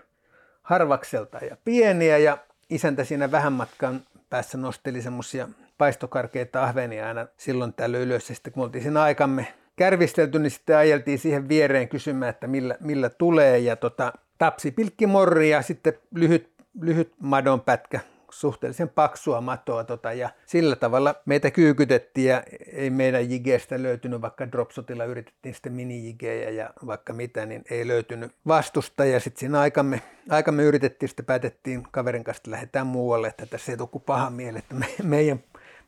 harvakselta 0.63 1.39
ja 1.39 1.57
pieniä 1.65 2.19
ja 2.19 2.39
isäntä 2.71 3.05
siinä 3.05 3.31
vähän 3.31 3.53
matkan 3.53 4.01
päässä 4.31 4.59
nosteli 4.59 5.03
semmoisia 5.03 5.49
paistokarkeita 5.79 6.65
ahvenia 6.65 7.09
aina 7.09 7.27
silloin 7.37 7.73
tällöin 7.73 8.03
ylös. 8.03 8.29
Ja 8.29 8.35
sitten 8.35 8.53
kun 8.53 8.65
oltiin 8.65 8.83
siinä 8.83 9.03
aikamme 9.03 9.55
kärvistelty, 9.77 10.39
niin 10.39 10.51
sitten 10.51 10.77
ajeltiin 10.77 11.19
siihen 11.19 11.49
viereen 11.49 11.89
kysymään, 11.89 12.31
että 12.31 12.47
millä, 12.47 12.77
millä 12.81 13.11
tulee. 13.11 13.59
Ja 13.59 13.77
tota, 13.77 14.13
tapsi 14.39 14.71
pilkkimorri 14.71 15.51
ja 15.51 15.63
sitten 15.63 15.93
lyhyt, 16.15 16.51
lyhyt 16.81 17.13
madon 17.21 17.61
pätkä 17.61 18.01
suhteellisen 18.31 18.89
paksua 18.89 19.41
matoa 19.41 19.85
tota, 19.85 20.13
ja 20.13 20.31
sillä 20.47 20.77
tavalla 20.77 21.15
meitä 21.27 21.51
kyykytettiin 21.51 22.27
ja 22.27 22.43
ei 22.73 22.91
meidän 22.91 23.31
jigeestä 23.31 23.83
löytynyt, 23.83 24.21
vaikka 24.21 24.53
dropsotilla 24.53 25.05
yritettiin 25.05 25.55
sitten 25.55 25.73
mini 25.73 26.17
ja 26.57 26.71
vaikka 26.87 27.13
mitä, 27.13 27.47
niin 27.47 27.65
ei 27.71 27.87
löytynyt 27.87 28.33
vastusta. 28.47 29.05
Ja 29.05 29.21
sitten 29.21 29.41
siinä 29.41 29.61
aikamme, 29.61 30.03
aikamme 30.31 30.63
yritettiin, 30.63 31.09
sitten 31.09 31.27
päätettiin 31.27 31.83
kaverin 31.91 32.25
kanssa, 32.25 32.41
että 32.41 32.51
lähdetään 32.51 32.87
muualle, 32.87 33.29
että 33.29 33.47
tässä 33.47 33.73
ei 33.73 33.79
tule 33.79 34.03
paha 34.07 34.31
mieli, 34.31 34.59
että 34.59 34.75
me, 34.75 34.87
meidän 35.03 35.41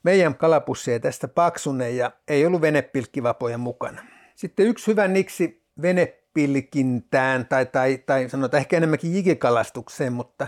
meidän 0.02 0.35
kalapussi 0.35 0.93
ei 0.93 1.00
tästä 1.00 1.28
paksune 1.28 1.90
ja 1.90 2.12
ei 2.28 2.47
ollut 2.47 2.61
venepilkkivapoja 2.61 3.59
mukana. 3.59 4.02
Sitten 4.35 4.67
yksi 4.67 4.87
hyvä 4.87 5.09
niksi 5.09 5.62
venepilkintään 5.83 7.47
tai, 7.47 7.67
tai, 7.67 7.99
tai 8.07 8.28
sanotaan 8.28 8.61
ehkä 8.61 8.76
enemmänkin 8.76 9.14
jikikalastukseen, 9.14 10.12
mutta 10.12 10.47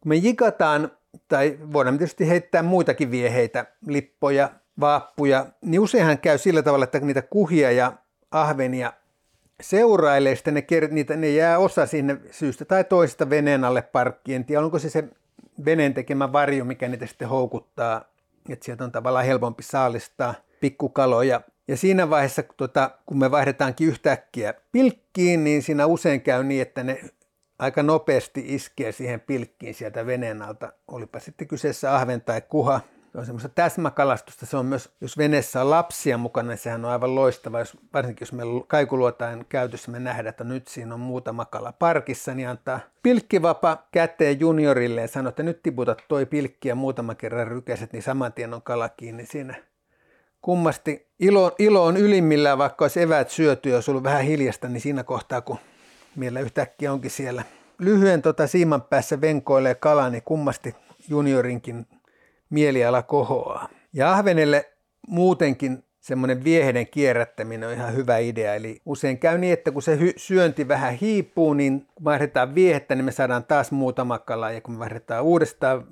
kun 0.00 0.08
me 0.08 0.16
jikataan 0.16 0.90
tai 1.28 1.58
voidaan 1.72 1.98
tietysti 1.98 2.28
heittää 2.28 2.62
muitakin 2.62 3.10
vieheitä, 3.10 3.66
lippoja, 3.86 4.50
vaappuja, 4.80 5.46
niin 5.60 5.80
useinhan 5.80 6.18
käy 6.18 6.38
sillä 6.38 6.62
tavalla, 6.62 6.84
että 6.84 7.00
niitä 7.00 7.22
kuhia 7.22 7.70
ja 7.70 7.92
ahvenia 8.30 8.92
seurailee, 9.60 10.36
sitten 10.36 10.54
ne, 10.54 10.64
niitä, 10.90 11.16
ne 11.16 11.30
jää 11.30 11.58
osa 11.58 11.86
sinne 11.86 12.20
syystä 12.30 12.64
tai 12.64 12.84
toisesta 12.84 13.30
veneen 13.30 13.64
alle 13.64 13.82
parkkien. 13.82 14.44
tiedä, 14.44 14.64
onko 14.64 14.78
se 14.78 14.90
se 14.90 15.04
veneen 15.64 15.94
tekemä 15.94 16.32
varjo, 16.32 16.64
mikä 16.64 16.88
niitä 16.88 17.06
sitten 17.06 17.28
houkuttaa 17.28 18.04
että 18.52 18.64
sieltä 18.64 18.84
on 18.84 18.92
tavallaan 18.92 19.24
helpompi 19.24 19.62
saalistaa 19.62 20.34
pikkukaloja. 20.60 21.40
Ja 21.68 21.76
siinä 21.76 22.10
vaiheessa, 22.10 22.42
kun, 22.42 22.54
tuota, 22.56 22.90
kun 23.06 23.18
me 23.18 23.30
vaihdetaankin 23.30 23.88
yhtäkkiä 23.88 24.54
pilkkiin, 24.72 25.44
niin 25.44 25.62
siinä 25.62 25.86
usein 25.86 26.20
käy 26.20 26.44
niin, 26.44 26.62
että 26.62 26.82
ne 26.82 27.00
aika 27.58 27.82
nopeasti 27.82 28.44
iskee 28.46 28.92
siihen 28.92 29.20
pilkkiin 29.20 29.74
sieltä 29.74 30.06
veneen 30.06 30.42
alta. 30.42 30.72
Olipa 30.88 31.20
sitten 31.20 31.48
kyseessä 31.48 31.94
ahven 31.94 32.20
tai 32.20 32.40
kuha. 32.40 32.80
On 33.14 33.26
semmoista 33.26 33.48
täsmäkalastusta. 33.48 34.46
Se 34.46 34.56
on 34.56 34.66
myös, 34.66 34.90
jos 35.00 35.18
veneessä 35.18 35.60
on 35.60 35.70
lapsia 35.70 36.18
mukana, 36.18 36.48
niin 36.48 36.58
sehän 36.58 36.84
on 36.84 36.90
aivan 36.90 37.14
loistava. 37.14 37.58
Jos, 37.58 37.76
varsinkin 37.94 38.22
jos 38.22 38.32
meillä 38.32 38.64
kaikuluotain 38.66 39.46
käytössä 39.48 39.90
me 39.90 40.00
nähdään, 40.00 40.26
että 40.26 40.44
nyt 40.44 40.68
siinä 40.68 40.94
on 40.94 41.00
muutama 41.00 41.44
kala 41.44 41.72
parkissa, 41.72 42.34
niin 42.34 42.48
antaa 42.48 42.80
pilkkivapa 43.02 43.86
käteen 43.92 44.40
juniorille 44.40 45.00
ja 45.00 45.08
sanoo, 45.08 45.28
että 45.28 45.42
nyt 45.42 45.62
tiputat 45.62 46.02
toi 46.08 46.26
pilkki 46.26 46.68
ja 46.68 46.74
muutama 46.74 47.14
kerran 47.14 47.48
rykäset, 47.48 47.92
niin 47.92 48.02
saman 48.02 48.32
tien 48.32 48.54
on 48.54 48.62
kala 48.62 48.88
kiinni 48.88 49.26
siinä. 49.26 49.54
Kummasti 50.42 51.08
ilo, 51.18 51.54
ilo 51.58 51.84
on 51.84 51.96
ylimmillään, 51.96 52.58
vaikka 52.58 52.84
olisi 52.84 53.02
eväät 53.02 53.30
syöty 53.30 53.74
olisi 53.74 53.90
ollut 53.90 54.04
vähän 54.04 54.22
hiljasta, 54.22 54.68
niin 54.68 54.80
siinä 54.80 55.04
kohtaa, 55.04 55.40
kun 55.40 55.58
meillä 56.16 56.40
yhtäkkiä 56.40 56.92
onkin 56.92 57.10
siellä 57.10 57.42
lyhyen 57.78 58.22
tota 58.22 58.46
siiman 58.46 58.82
päässä 58.82 59.20
venkoilee 59.20 59.74
kala, 59.74 60.10
niin 60.10 60.22
kummasti 60.22 60.74
juniorinkin 61.08 61.86
mieliala 62.50 63.02
kohoaa. 63.02 63.68
Ja 63.92 64.12
ahvenelle 64.12 64.70
muutenkin 65.08 65.84
semmoinen 66.00 66.44
vieheiden 66.44 66.86
kierrättäminen 66.86 67.68
on 67.68 67.74
ihan 67.74 67.94
hyvä 67.94 68.18
idea. 68.18 68.54
Eli 68.54 68.80
usein 68.86 69.18
käy 69.18 69.38
niin, 69.38 69.52
että 69.52 69.70
kun 69.70 69.82
se 69.82 69.96
hy- 69.96 70.14
syönti 70.16 70.68
vähän 70.68 70.94
hiipuu, 70.94 71.54
niin 71.54 71.86
kun 71.94 72.04
vaihdetaan 72.04 72.54
viehettä, 72.54 72.94
niin 72.94 73.04
me 73.04 73.12
saadaan 73.12 73.44
taas 73.44 73.72
muutama 73.72 74.18
kala. 74.18 74.50
Ja 74.50 74.60
kun 74.60 74.74
me 74.74 74.78
vaihdetaan 74.78 75.24
uudestaan 75.24 75.86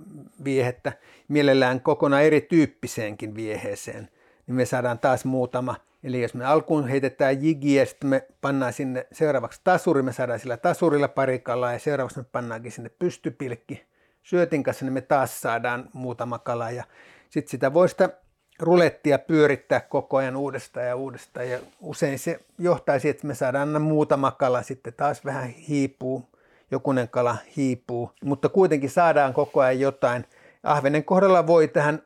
viehettä, 0.45 0.92
mielellään 1.29 1.81
kokonaan 1.81 2.23
erityyppiseenkin 2.23 3.35
vieheeseen, 3.35 4.09
niin 4.47 4.55
me 4.55 4.64
saadaan 4.64 4.99
taas 4.99 5.25
muutama. 5.25 5.75
Eli 6.05 6.23
jos 6.23 6.35
me 6.35 6.45
alkuun 6.45 6.88
heitetään 6.88 7.45
jigiä 7.45 7.85
sitten 7.85 8.11
me 8.11 8.27
pannaan 8.40 8.73
sinne 8.73 9.07
seuraavaksi 9.12 9.61
tasuri, 9.64 10.03
me 10.03 10.12
saadaan 10.12 10.38
sillä 10.38 10.57
tasurilla 10.57 11.09
pari 11.09 11.38
kalaa 11.38 11.73
ja 11.73 11.79
seuraavaksi 11.79 12.19
me 12.19 12.25
pannaankin 12.33 12.73
sinne 12.73 12.90
pystypilkki 12.99 13.87
syötin 14.26 14.62
kanssa, 14.62 14.84
niin 14.84 14.92
me 14.92 15.00
taas 15.00 15.40
saadaan 15.40 15.88
muutama 15.92 16.38
kala 16.38 16.70
ja 16.70 16.84
sitten 17.30 17.50
sitä 17.50 17.74
voi 17.74 17.88
sitä 17.88 18.08
rulettia 18.58 19.18
pyörittää 19.18 19.80
koko 19.80 20.16
ajan 20.16 20.36
uudestaan 20.36 20.86
ja 20.86 20.96
uudestaan 20.96 21.48
ja 21.48 21.58
usein 21.80 22.18
se 22.18 22.40
johtaa 22.58 22.96
että 22.96 23.26
me 23.26 23.34
saadaan 23.34 23.68
aina 23.68 23.78
muutama 23.78 24.30
kala, 24.30 24.62
sitten 24.62 24.94
taas 24.94 25.24
vähän 25.24 25.48
hiipuu, 25.48 26.28
jokunen 26.70 27.08
kala 27.08 27.36
hiipuu, 27.56 28.10
mutta 28.24 28.48
kuitenkin 28.48 28.90
saadaan 28.90 29.32
koko 29.32 29.60
ajan 29.60 29.80
jotain. 29.80 30.24
Ahvenen 30.62 31.04
kohdalla 31.04 31.46
voi 31.46 31.68
tähän 31.68 32.02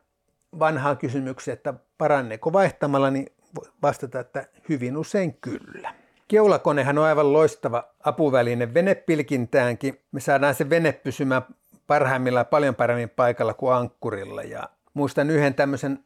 vanhaan 0.59 0.99
kysymykseen, 0.99 1.53
että 1.53 1.75
paranneeko 1.99 2.53
vaihtamalla, 2.53 3.11
niin 3.11 3.27
vastata, 3.83 4.21
että 4.21 4.47
hyvin 4.69 4.97
usein 4.97 5.35
kyllä. 5.41 5.95
Keulakonehan 6.29 6.99
on 6.99 7.05
aivan 7.05 7.33
loistava 7.33 7.85
apuväline 8.05 8.75
venepilkintäänkin. 8.75 10.01
Me 10.13 10.21
saadaan 10.21 10.55
se 10.55 10.71
vene 10.71 10.93
pysymään 10.93 11.43
parhaimmillaan 11.91 12.47
paljon 12.47 12.75
paremmin 12.75 13.09
paikalla 13.09 13.55
kuin 13.55 13.75
ankkurilla. 13.75 14.43
Ja 14.43 14.63
muistan 14.95 15.31
yhden 15.31 15.55
tämmöisen 15.55 16.05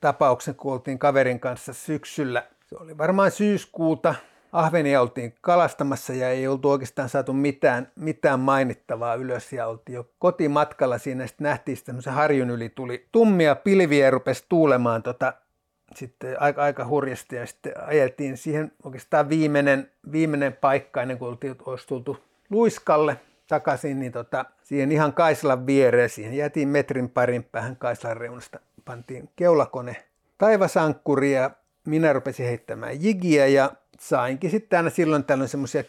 tapauksen, 0.00 0.54
kun 0.54 0.72
oltiin 0.72 0.98
kaverin 0.98 1.40
kanssa 1.40 1.72
syksyllä. 1.72 2.46
Se 2.66 2.76
oli 2.76 2.98
varmaan 2.98 3.30
syyskuuta. 3.30 4.14
Ahvenia 4.52 5.00
oltiin 5.00 5.34
kalastamassa 5.40 6.12
ja 6.12 6.30
ei 6.30 6.48
oltu 6.48 6.70
oikeastaan 6.70 7.08
saatu 7.08 7.32
mitään, 7.32 7.92
mitään 7.96 8.40
mainittavaa 8.40 9.14
ylös 9.14 9.52
ja 9.52 9.66
oltiin 9.66 9.94
jo 9.94 10.10
kotimatkalla 10.18 10.98
siinä. 10.98 11.26
Sitten 11.26 11.44
nähtiin 11.44 11.78
tämmöisen 11.84 12.12
harjun 12.12 12.50
yli 12.50 12.68
tuli 12.68 13.08
tummia 13.12 13.54
pilviä 13.54 14.04
ja 14.04 14.10
rupesi 14.10 14.44
tuulemaan 14.48 15.02
tota, 15.02 15.32
sitten 15.94 16.40
aika, 16.40 16.62
aika 16.62 16.86
hurjasti 16.86 17.36
ja 17.36 17.46
sitten 17.46 17.72
ajeltiin 17.86 18.36
siihen 18.36 18.72
oikeastaan 18.84 19.28
viimeinen, 19.28 19.90
viimeinen 20.12 20.52
paikka 20.52 21.02
ennen 21.02 21.18
kuin 21.18 21.28
oltiin, 21.28 21.56
olisi 21.66 21.88
tultu 21.88 22.18
luiskalle 22.50 23.16
takaisin, 23.48 24.00
niin 24.00 24.12
tota, 24.12 24.44
siihen 24.62 24.92
ihan 24.92 25.12
Kaislan 25.12 25.66
viereen, 25.66 26.10
siihen 26.10 26.34
jätiin 26.34 26.68
metrin 26.68 27.10
parin 27.10 27.44
päähän 27.44 27.76
Kaislan 27.76 28.16
reunasta, 28.16 28.60
pantiin 28.84 29.28
keulakone 29.36 29.96
taivasankkuri 30.38 31.32
ja 31.32 31.50
minä 31.86 32.12
rupesin 32.12 32.46
heittämään 32.46 33.02
jigiä 33.02 33.46
ja 33.46 33.70
sainkin 34.00 34.50
sitten 34.50 34.76
aina 34.76 34.90
silloin 34.90 35.24
tällöin 35.24 35.48
semmoisia 35.48 35.82
10-15 35.82 35.86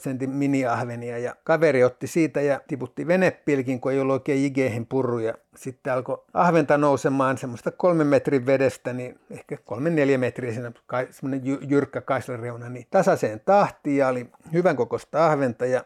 sentin 0.00 0.30
miniahvenia 0.30 1.18
ja 1.18 1.36
kaveri 1.44 1.84
otti 1.84 2.06
siitä 2.06 2.40
ja 2.40 2.60
tiputti 2.68 3.06
venepilkin, 3.06 3.80
kun 3.80 3.92
ei 3.92 4.00
ollut 4.00 4.12
oikein 4.12 4.42
jigeihin 4.42 4.86
purruja. 4.86 5.34
Sitten 5.56 5.92
alkoi 5.92 6.24
ahventa 6.34 6.78
nousemaan 6.78 7.38
semmoista 7.38 7.70
kolmen 7.70 8.06
metrin 8.06 8.46
vedestä, 8.46 8.92
niin 8.92 9.18
ehkä 9.30 9.56
kolmen 9.64 9.96
neljä 9.96 10.18
metriä 10.18 10.52
siinä 10.52 10.72
semmoinen 11.10 11.42
jyrkkä 11.68 12.00
kaislanreuna, 12.00 12.68
niin 12.68 12.86
tasaiseen 12.90 13.40
tahtiin 13.44 13.96
ja 13.96 14.08
oli 14.08 14.26
hyvän 14.52 14.76
kokoista 14.76 15.26
ahventa 15.26 15.66
ja 15.66 15.84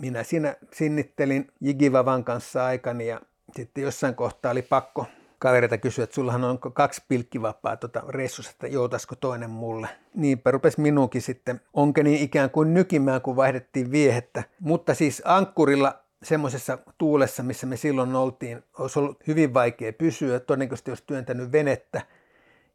minä 0.00 0.22
siinä 0.22 0.56
sinnittelin 0.72 1.48
Jigivavan 1.60 2.24
kanssa 2.24 2.64
aikani 2.64 3.06
ja 3.06 3.20
sitten 3.56 3.84
jossain 3.84 4.14
kohtaa 4.14 4.52
oli 4.52 4.62
pakko, 4.62 5.06
kavereita 5.38 5.78
kysyä, 5.78 6.04
että 6.04 6.14
sullahan 6.14 6.44
on 6.44 6.58
kaksi 6.58 7.02
pilkkivapaa 7.08 7.76
tuota 7.76 8.02
reissussa, 8.08 8.50
että 8.50 8.66
joutaisiko 8.66 9.14
toinen 9.14 9.50
mulle. 9.50 9.88
Niinpä 10.14 10.50
rupesi 10.50 10.80
minunkin 10.80 11.22
sitten 11.22 11.60
onkeni 11.74 12.22
ikään 12.22 12.50
kuin 12.50 12.74
nykimään, 12.74 13.20
kun 13.20 13.36
vaihdettiin 13.36 13.90
viehettä. 13.90 14.42
Mutta 14.60 14.94
siis 14.94 15.22
ankkurilla 15.24 15.94
semmoisessa 16.22 16.78
tuulessa, 16.98 17.42
missä 17.42 17.66
me 17.66 17.76
silloin 17.76 18.14
oltiin, 18.14 18.64
olisi 18.78 18.98
ollut 18.98 19.26
hyvin 19.26 19.54
vaikea 19.54 19.92
pysyä. 19.92 20.40
Todennäköisesti 20.40 20.90
olisi 20.90 21.04
työntänyt 21.06 21.52
venettä– 21.52 22.02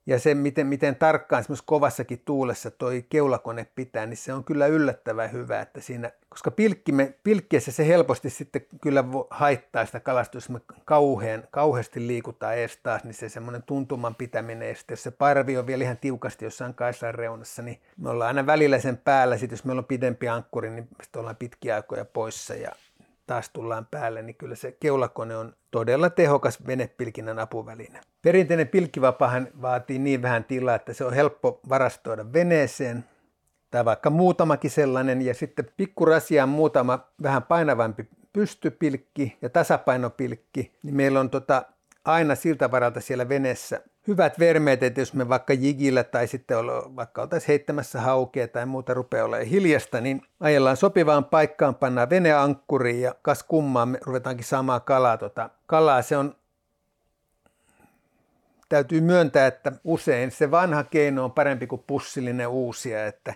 ja 0.05 0.19
se, 0.19 0.35
miten, 0.35 0.67
miten 0.67 0.95
tarkkaan 0.95 1.43
semmoisessa 1.43 1.67
kovassakin 1.67 2.21
tuulessa 2.25 2.71
toi 2.71 3.05
keulakone 3.09 3.67
pitää, 3.75 4.05
niin 4.05 4.17
se 4.17 4.33
on 4.33 4.43
kyllä 4.43 4.67
yllättävän 4.67 5.31
hyvä, 5.31 5.61
että 5.61 5.81
siinä, 5.81 6.11
koska 6.29 6.51
pilkkimme, 6.51 7.13
pilkkiessä 7.23 7.71
se 7.71 7.87
helposti 7.87 8.29
sitten 8.29 8.61
kyllä 8.81 9.03
haittaa 9.29 9.85
sitä 9.85 9.99
kalastusta, 9.99 10.37
jos 10.37 10.49
me 10.49 10.75
kauhean, 10.85 11.43
kauheasti 11.51 12.07
liikutaan 12.07 12.57
ees 12.57 12.77
taas, 12.83 13.03
niin 13.03 13.13
se 13.13 13.29
semmoinen 13.29 13.63
tuntuman 13.63 14.15
pitäminen, 14.15 14.69
ja 14.69 14.75
sitten 14.75 14.93
jos 14.93 15.03
se 15.03 15.11
parvi 15.11 15.57
on 15.57 15.67
vielä 15.67 15.83
ihan 15.83 15.97
tiukasti 15.97 16.45
jossain 16.45 16.73
kaisaan 16.73 17.15
reunassa, 17.15 17.61
niin 17.61 17.81
me 17.97 18.09
ollaan 18.09 18.27
aina 18.27 18.45
välillä 18.45 18.79
sen 18.79 18.97
päällä, 18.97 19.37
sitten 19.37 19.55
jos 19.55 19.65
meillä 19.65 19.79
on 19.79 19.85
pidempi 19.85 20.27
ankkuri, 20.27 20.69
niin 20.69 20.87
sitten 21.03 21.19
ollaan 21.19 21.35
pitkiä 21.35 21.75
aikoja 21.75 22.05
poissa, 22.05 22.53
ja 22.53 22.71
taas 23.31 23.49
tullaan 23.49 23.87
päälle, 23.91 24.21
niin 24.21 24.35
kyllä 24.35 24.55
se 24.55 24.71
keulakone 24.71 25.37
on 25.37 25.55
todella 25.71 26.09
tehokas 26.09 26.67
venepilkinnän 26.67 27.39
apuväline. 27.39 28.01
Perinteinen 28.21 28.67
pilkkivapahan 28.67 29.47
vaatii 29.61 29.99
niin 29.99 30.21
vähän 30.21 30.43
tilaa, 30.43 30.75
että 30.75 30.93
se 30.93 31.05
on 31.05 31.13
helppo 31.13 31.59
varastoida 31.69 32.33
veneeseen, 32.33 33.03
tai 33.69 33.85
vaikka 33.85 34.09
muutamakin 34.09 34.71
sellainen, 34.71 35.21
ja 35.21 35.33
sitten 35.33 35.65
pikkurasiaan 35.77 36.49
muutama 36.49 36.99
vähän 37.23 37.43
painavampi 37.43 38.09
pystypilkki 38.33 39.37
ja 39.41 39.49
tasapainopilkki, 39.49 40.73
niin 40.83 40.95
meillä 40.95 41.19
on 41.19 41.29
tota 41.29 41.65
aina 42.05 42.35
siltä 42.35 42.71
varalta 42.71 43.01
siellä 43.01 43.29
veneessä 43.29 43.81
hyvät 44.07 44.39
vermeet, 44.39 44.83
että 44.83 45.01
jos 45.01 45.13
me 45.13 45.29
vaikka 45.29 45.53
jigillä 45.53 46.03
tai 46.03 46.27
sitten 46.27 46.57
olla, 46.57 46.91
vaikka 46.95 47.21
oltaisiin 47.21 47.47
heittämässä 47.47 48.01
haukea 48.01 48.47
tai 48.47 48.65
muuta 48.65 48.93
rupeaa 48.93 49.25
olemaan 49.25 49.47
hiljasta, 49.47 50.01
niin 50.01 50.21
ajellaan 50.39 50.77
sopivaan 50.77 51.25
paikkaan, 51.25 51.75
pannaan 51.75 52.09
veneankkuriin 52.09 53.01
ja 53.01 53.15
kas 53.21 53.43
kummaan 53.43 53.89
me 53.89 53.99
ruvetaankin 54.01 54.45
samaa 54.45 54.79
kalaa. 54.79 55.17
Tota, 55.17 55.49
kalaa 55.65 56.01
se 56.01 56.17
on 56.17 56.35
täytyy 58.69 59.01
myöntää, 59.01 59.47
että 59.47 59.71
usein 59.83 60.31
se 60.31 60.51
vanha 60.51 60.83
keino 60.83 61.23
on 61.23 61.31
parempi 61.31 61.67
kuin 61.67 61.83
pussillinen 61.87 62.47
uusia, 62.47 63.05
että 63.05 63.33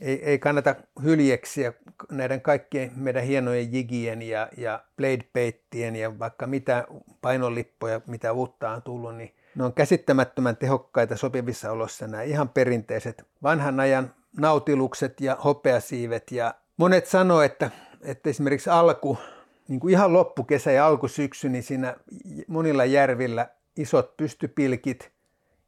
ei, 0.00 0.24
ei 0.24 0.38
kannata 0.38 0.74
hyljeksiä 1.02 1.72
näiden 2.10 2.40
kaikkien 2.40 2.92
meidän 2.96 3.22
hienojen 3.22 3.72
jigien 3.72 4.22
ja, 4.22 4.48
ja 4.56 4.84
blade 4.96 5.98
ja 5.98 6.18
vaikka 6.18 6.46
mitä 6.46 6.86
painolippoja, 7.20 8.00
mitä 8.06 8.32
uutta 8.32 8.70
on 8.70 8.82
tullut, 8.82 9.16
niin 9.16 9.34
ne 9.54 9.64
on 9.64 9.72
käsittämättömän 9.72 10.56
tehokkaita 10.56 11.16
sopivissa 11.16 11.72
oloissa 11.72 12.06
nämä 12.06 12.22
ihan 12.22 12.48
perinteiset 12.48 13.26
vanhan 13.42 13.80
ajan 13.80 14.14
nautilukset 14.38 15.20
ja 15.20 15.36
hopeasiivet. 15.44 16.32
Ja 16.32 16.54
monet 16.76 17.06
sanoo, 17.06 17.42
että, 17.42 17.70
että 18.02 18.30
esimerkiksi 18.30 18.70
alku, 18.70 19.18
niin 19.68 19.80
kuin 19.80 19.92
ihan 19.92 20.12
loppukesä 20.12 20.72
ja 20.72 20.86
alkusyksy, 20.86 21.48
niin 21.48 21.62
siinä 21.62 21.96
monilla 22.46 22.84
järvillä 22.84 23.48
isot 23.76 24.16
pystypilkit 24.16 25.10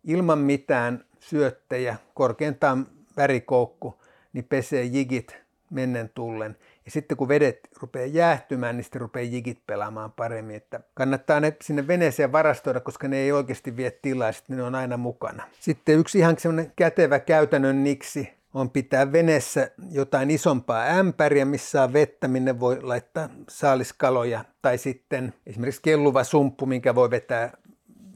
ilman 0.04 0.38
mitään 0.38 1.04
syöttejä, 1.20 1.96
korkeintaan 2.14 2.86
värikoukku, 3.16 4.02
niin 4.32 4.44
pesee 4.44 4.82
jigit 4.84 5.36
mennen 5.70 6.10
tullen. 6.14 6.56
Ja 6.86 6.92
sitten 6.92 7.16
kun 7.16 7.28
vedet 7.28 7.68
rupeaa 7.80 8.06
jäähtymään, 8.06 8.76
niin 8.76 8.84
sitten 8.84 9.00
rupeaa 9.00 9.30
jigit 9.30 9.66
pelaamaan 9.66 10.12
paremmin. 10.12 10.56
Että 10.56 10.80
kannattaa 10.94 11.40
ne 11.40 11.56
sinne 11.62 11.86
veneeseen 11.86 12.32
varastoida, 12.32 12.80
koska 12.80 13.08
ne 13.08 13.16
ei 13.16 13.32
oikeasti 13.32 13.76
vie 13.76 13.90
tilaa, 13.90 14.32
sitten 14.32 14.56
ne 14.56 14.62
on 14.62 14.74
aina 14.74 14.96
mukana. 14.96 15.42
Sitten 15.60 15.98
yksi 15.98 16.18
ihan 16.18 16.38
semmoinen 16.38 16.72
kätevä 16.76 17.18
käytännön 17.18 17.84
niksi 17.84 18.36
on 18.54 18.70
pitää 18.70 19.12
veneessä 19.12 19.70
jotain 19.90 20.30
isompaa 20.30 20.86
ämpäriä, 20.86 21.44
missä 21.44 21.82
on 21.82 21.92
vettä, 21.92 22.28
minne 22.28 22.60
voi 22.60 22.82
laittaa 22.82 23.28
saaliskaloja. 23.48 24.44
Tai 24.62 24.78
sitten 24.78 25.34
esimerkiksi 25.46 25.82
kelluva 25.82 26.24
sumppu, 26.24 26.66
minkä 26.66 26.94
voi 26.94 27.10
vetää 27.10 27.52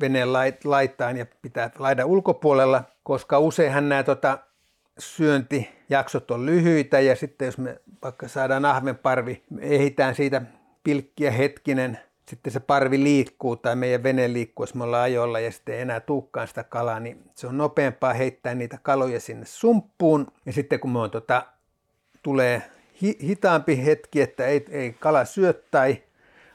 veneen 0.00 0.32
laitaan 0.64 1.16
ja 1.16 1.26
pitää 1.42 1.70
laidan 1.78 2.06
ulkopuolella, 2.06 2.84
koska 3.02 3.38
useinhan 3.38 3.88
nämä 3.88 4.02
tota, 4.02 4.38
syöntijaksot 4.98 6.30
on 6.30 6.46
lyhyitä 6.46 7.00
ja 7.00 7.16
sitten 7.16 7.46
jos 7.46 7.58
me 7.58 7.80
vaikka 8.02 8.28
saadaan 8.28 8.64
ahvenparvi, 8.64 9.42
me 9.50 9.62
ehitään 9.62 10.14
siitä 10.14 10.42
pilkkiä 10.84 11.30
hetkinen, 11.30 11.98
sitten 12.28 12.52
se 12.52 12.60
parvi 12.60 13.02
liikkuu 13.02 13.56
tai 13.56 13.76
meidän 13.76 14.02
vene 14.02 14.32
liikkuu, 14.32 14.62
jos 14.62 14.74
me 14.74 14.84
ollaan 14.84 15.02
ajolla 15.02 15.40
ja 15.40 15.52
sitten 15.52 15.74
ei 15.74 15.80
enää 15.80 16.00
tuukkaan 16.00 16.48
sitä 16.48 16.64
kalaa, 16.64 17.00
niin 17.00 17.30
se 17.34 17.46
on 17.46 17.58
nopeampaa 17.58 18.12
heittää 18.12 18.54
niitä 18.54 18.78
kaloja 18.82 19.20
sinne 19.20 19.46
sumppuun. 19.46 20.26
Ja 20.46 20.52
sitten 20.52 20.80
kun 20.80 20.90
me 20.90 20.98
on 20.98 21.10
tota, 21.10 21.46
tulee 22.22 22.62
hi- 23.02 23.18
hitaampi 23.22 23.84
hetki, 23.84 24.20
että 24.20 24.46
ei, 24.46 24.64
ei 24.70 24.92
kala 24.92 25.24
syö 25.24 25.62
tai 25.70 26.02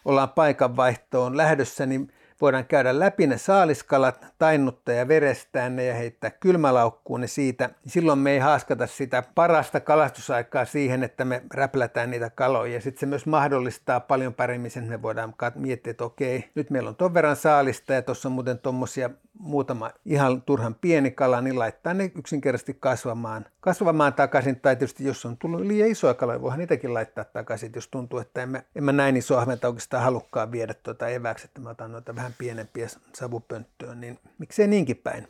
ollaan 0.06 0.30
paikanvaihtoon 0.30 1.38
lähdössä, 1.38 1.86
niin 1.86 2.12
voidaan 2.42 2.66
käydä 2.66 3.00
läpi 3.00 3.28
ne 3.28 3.38
saaliskalat, 3.38 4.26
tainnuttaa 4.38 4.96
ja 4.96 5.08
verestää 5.08 5.70
ne 5.70 5.86
ja 5.86 5.94
heittää 5.94 6.30
kylmälaukkuun 6.30 7.22
ne 7.22 7.28
siitä. 7.28 7.70
Silloin 7.88 8.20
me 8.20 8.32
ei 8.32 8.40
haaskata 8.40 8.88
sitä 8.88 9.24
parasta 9.36 9.80
kalastusaikaa 9.80 10.66
siihen, 10.66 11.04
että 11.04 11.26
me 11.26 11.42
räplätään 11.54 12.12
niitä 12.12 12.30
kaloja. 12.30 12.82
Sitten 12.82 13.00
se 13.00 13.06
myös 13.06 13.26
mahdollistaa 13.26 14.00
paljon 14.00 14.34
paremmin 14.34 14.72
sen, 14.72 14.84
että 14.84 14.98
me 14.98 15.02
voidaan 15.02 15.34
miettiä, 15.56 15.92
että 15.92 16.04
okei, 16.04 16.50
nyt 16.56 16.70
meillä 16.70 16.90
on 16.90 16.96
ton 16.96 17.14
verran 17.14 17.36
saalista 17.36 17.94
ja 17.94 18.02
tuossa 18.02 18.30
on 18.30 18.34
muuten 18.34 18.60
tuommoisia 18.60 19.10
muutama 19.40 19.92
ihan 20.06 20.42
turhan 20.42 20.76
pieni 20.76 21.12
kala, 21.12 21.42
niin 21.42 21.60
laittaa 21.60 21.94
ne 21.94 22.12
yksinkertaisesti 22.16 22.78
kasvamaan, 22.80 23.46
kasvamaan 23.60 24.14
takaisin. 24.14 24.60
Tai 24.60 24.76
tietysti 24.76 25.06
jos 25.06 25.26
on 25.26 25.38
tullut 25.38 25.62
liian 25.62 25.90
isoja 25.90 26.14
kaloja, 26.14 26.42
voihan 26.42 26.60
niitäkin 26.60 26.94
laittaa 26.94 27.24
takaisin, 27.24 27.72
jos 27.76 27.88
tuntuu, 27.88 28.20
että 28.20 28.44
en 28.44 28.50
mä, 28.50 28.62
en 28.76 28.84
mä 28.84 28.92
näin 28.92 29.18
iso 29.18 29.38
ahventa 29.38 29.68
oikeastaan 29.68 30.04
halukkaan 30.04 30.52
viedä 30.52 30.74
tuota 30.74 31.08
eväksi, 31.08 31.46
että 31.46 31.62
mä 31.62 31.70
otan 31.70 31.92
noita 31.92 32.16
vähän 32.16 32.25
pienempiä 32.34 32.88
savupönttöön, 33.14 34.02
niin 34.02 34.20
miksei 34.38 34.68
niinkin 34.68 34.98
päin. 34.98 35.28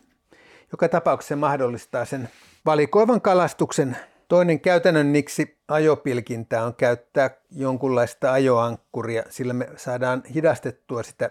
Joka 0.71 0.89
tapauksessa 0.89 1.29
se 1.29 1.35
mahdollistaa 1.35 2.05
sen 2.05 2.29
valikoivan 2.65 3.21
kalastuksen. 3.21 3.97
Toinen 4.27 4.59
käytännön 4.59 5.13
niksi 5.13 5.57
ajopilkintää 5.67 6.65
on 6.65 6.75
käyttää 6.75 7.29
jonkunlaista 7.51 8.31
ajoankkuria, 8.31 9.23
sillä 9.29 9.53
me 9.53 9.69
saadaan 9.75 10.23
hidastettua 10.35 11.03
sitä 11.03 11.29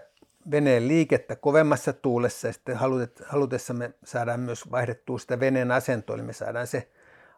veneen 0.51 0.87
liikettä 0.87 1.35
kovemmassa 1.35 1.93
tuulessa 1.93 2.47
ja 2.47 2.53
sitten 2.53 2.77
halutessamme 3.25 3.93
saadaan 4.03 4.39
myös 4.39 4.71
vaihdettua 4.71 5.19
sitä 5.19 5.39
veneen 5.39 5.71
asentoa, 5.71 6.15
eli 6.15 6.23
me 6.23 6.33
saadaan 6.33 6.67
se 6.67 6.89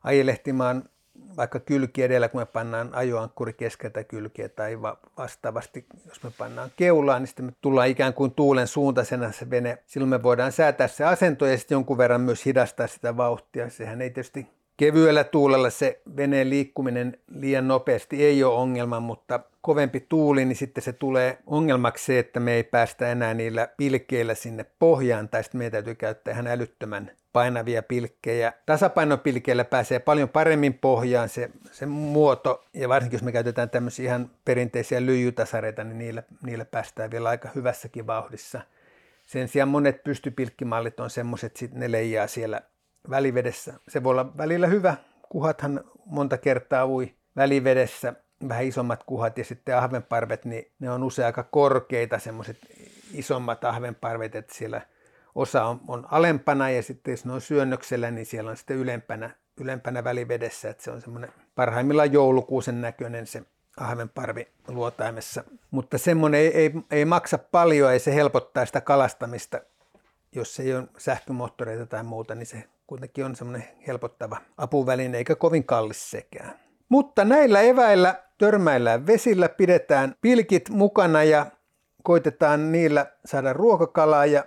ajelehtimaan 0.03 0.89
vaikka 1.37 1.59
kylki 1.59 2.03
edellä, 2.03 2.29
kun 2.29 2.41
me 2.41 2.45
pannaan 2.45 2.89
ajoankkuri 2.93 3.53
keskeltä 3.53 4.03
kylkiä 4.03 4.49
tai 4.49 4.81
vastaavasti, 5.17 5.85
jos 6.07 6.23
me 6.23 6.31
pannaan 6.37 6.71
keulaan, 6.75 7.21
niin 7.21 7.27
sitten 7.27 7.45
me 7.45 7.51
tullaan 7.61 7.87
ikään 7.87 8.13
kuin 8.13 8.31
tuulen 8.31 8.67
suuntaisena 8.67 9.31
se 9.31 9.49
vene. 9.49 9.77
Silloin 9.85 10.09
me 10.09 10.23
voidaan 10.23 10.51
säätää 10.51 10.87
se 10.87 11.03
asento 11.03 11.45
ja 11.45 11.57
sitten 11.57 11.75
jonkun 11.75 11.97
verran 11.97 12.21
myös 12.21 12.45
hidastaa 12.45 12.87
sitä 12.87 13.17
vauhtia. 13.17 13.69
Sehän 13.69 14.01
ei 14.01 14.09
tietysti 14.09 14.47
kevyellä 14.77 15.23
tuulella 15.23 15.69
se 15.69 16.01
veneen 16.17 16.49
liikkuminen 16.49 17.17
liian 17.27 17.67
nopeasti 17.67 18.25
ei 18.25 18.43
ole 18.43 18.55
ongelma, 18.55 18.99
mutta 18.99 19.39
kovempi 19.61 20.05
tuuli, 20.09 20.45
niin 20.45 20.55
sitten 20.55 20.83
se 20.83 20.93
tulee 20.93 21.37
ongelmaksi 21.45 22.05
se, 22.05 22.19
että 22.19 22.39
me 22.39 22.53
ei 22.53 22.63
päästä 22.63 23.11
enää 23.11 23.33
niillä 23.33 23.67
pilkkeillä 23.77 24.35
sinne 24.35 24.65
pohjaan, 24.79 25.29
tai 25.29 25.43
sitten 25.43 25.59
meidän 25.59 25.71
täytyy 25.71 25.95
käyttää 25.95 26.33
ihan 26.33 26.47
älyttömän 26.47 27.11
painavia 27.33 27.83
pilkkejä. 27.83 28.53
Tasapainopilkeillä 28.65 29.63
pääsee 29.63 29.99
paljon 29.99 30.29
paremmin 30.29 30.73
pohjaan 30.73 31.29
se, 31.29 31.49
se 31.71 31.85
muoto, 31.85 32.65
ja 32.73 32.89
varsinkin 32.89 33.17
jos 33.17 33.23
me 33.23 33.31
käytetään 33.31 33.69
tämmöisiä 33.69 34.05
ihan 34.05 34.31
perinteisiä 34.45 35.05
lyijytasareita, 35.05 35.83
niin 35.83 35.97
niillä, 35.97 36.23
niillä 36.43 36.65
päästään 36.65 37.11
vielä 37.11 37.29
aika 37.29 37.49
hyvässäkin 37.55 38.07
vauhdissa. 38.07 38.61
Sen 39.25 39.47
sijaan 39.47 39.69
monet 39.69 40.03
pystypilkkimallit 40.03 40.99
on 40.99 41.09
semmoiset, 41.09 41.61
että 41.61 41.79
ne 41.79 41.91
leijaa 41.91 42.27
siellä 42.27 42.61
välivedessä. 43.09 43.73
Se 43.87 44.03
voi 44.03 44.11
olla 44.11 44.37
välillä 44.37 44.67
hyvä, 44.67 44.95
kuhathan 45.29 45.83
monta 46.05 46.37
kertaa 46.37 46.87
ui 46.87 47.15
välivedessä, 47.35 48.13
vähän 48.49 48.65
isommat 48.65 49.03
kuhat 49.03 49.37
ja 49.37 49.43
sitten 49.43 49.77
ahvenparvet, 49.77 50.45
niin 50.45 50.71
ne 50.79 50.91
on 50.91 51.03
usein 51.03 51.25
aika 51.25 51.43
korkeita, 51.43 52.19
semmoiset 52.19 52.57
isommat 53.13 53.63
ahvenparvet, 53.63 54.35
että 54.35 54.55
siellä 54.55 54.81
osa 55.35 55.65
on, 55.65 55.81
on 55.87 56.07
alempana 56.11 56.69
ja 56.69 56.83
sitten 56.83 57.11
jos 57.11 57.25
ne 57.25 57.33
on 57.33 57.41
syönnöksellä, 57.41 58.11
niin 58.11 58.25
siellä 58.25 58.51
on 58.51 58.57
sitten 58.57 58.77
ylempänä, 58.77 59.29
ylempänä 59.57 60.03
välivedessä, 60.03 60.69
että 60.69 60.83
se 60.83 60.91
on 60.91 61.01
semmoinen 61.01 61.31
parhaimmillaan 61.55 62.13
joulukuusen 62.13 62.81
näköinen 62.81 63.27
se 63.27 63.43
ahvenparvi 63.77 64.47
luotaimessa. 64.67 65.43
Mutta 65.71 65.97
semmoinen 65.97 66.39
ei, 66.39 66.57
ei, 66.57 66.71
ei 66.91 67.05
maksa 67.05 67.37
paljon 67.37 67.93
ja 67.93 67.99
se 67.99 68.15
helpottaa 68.15 68.65
sitä 68.65 68.81
kalastamista. 68.81 69.61
Jos 70.35 70.59
ei 70.59 70.75
ole 70.75 70.87
sähkömoottoreita 70.97 71.85
tai 71.85 72.03
muuta, 72.03 72.35
niin 72.35 72.45
se 72.45 72.63
kuitenkin 72.87 73.25
on 73.25 73.35
semmoinen 73.35 73.67
helpottava 73.87 74.37
apuväline 74.57 75.17
eikä 75.17 75.35
kovin 75.35 75.63
kallis 75.63 76.11
sekään. 76.11 76.59
Mutta 76.89 77.25
näillä 77.25 77.61
eväillä 77.61 78.23
törmäillään 78.37 79.07
vesillä, 79.07 79.49
pidetään 79.49 80.15
pilkit 80.21 80.69
mukana 80.69 81.23
ja 81.23 81.45
koitetaan 82.03 82.71
niillä 82.71 83.05
saada 83.25 83.53
ruokakalaa 83.53 84.25
ja 84.25 84.45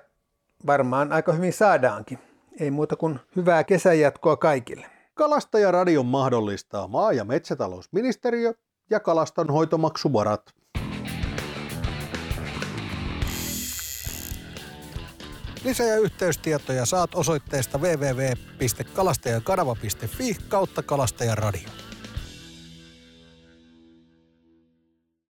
varmaan 0.66 1.12
aika 1.12 1.32
hyvin 1.32 1.52
saadaankin. 1.52 2.18
Ei 2.60 2.70
muuta 2.70 2.96
kuin 2.96 3.20
hyvää 3.36 3.64
kesäjatkoa 3.64 4.36
kaikille. 4.36 4.86
Kalastajaradion 5.14 6.06
mahdollistaa 6.06 6.88
maa- 6.88 7.12
ja 7.12 7.24
metsätalousministeriö 7.24 8.54
ja 8.90 9.00
kalastonhoitomaksuvarat. 9.00 10.54
Lisä- 15.64 15.84
ja 15.84 15.98
yhteystietoja 15.98 16.86
saat 16.86 17.14
osoitteesta 17.14 17.78
www.kalastajakanava.fi 17.78 20.36
kautta 20.48 20.82
kalastajaradio. 20.82 21.68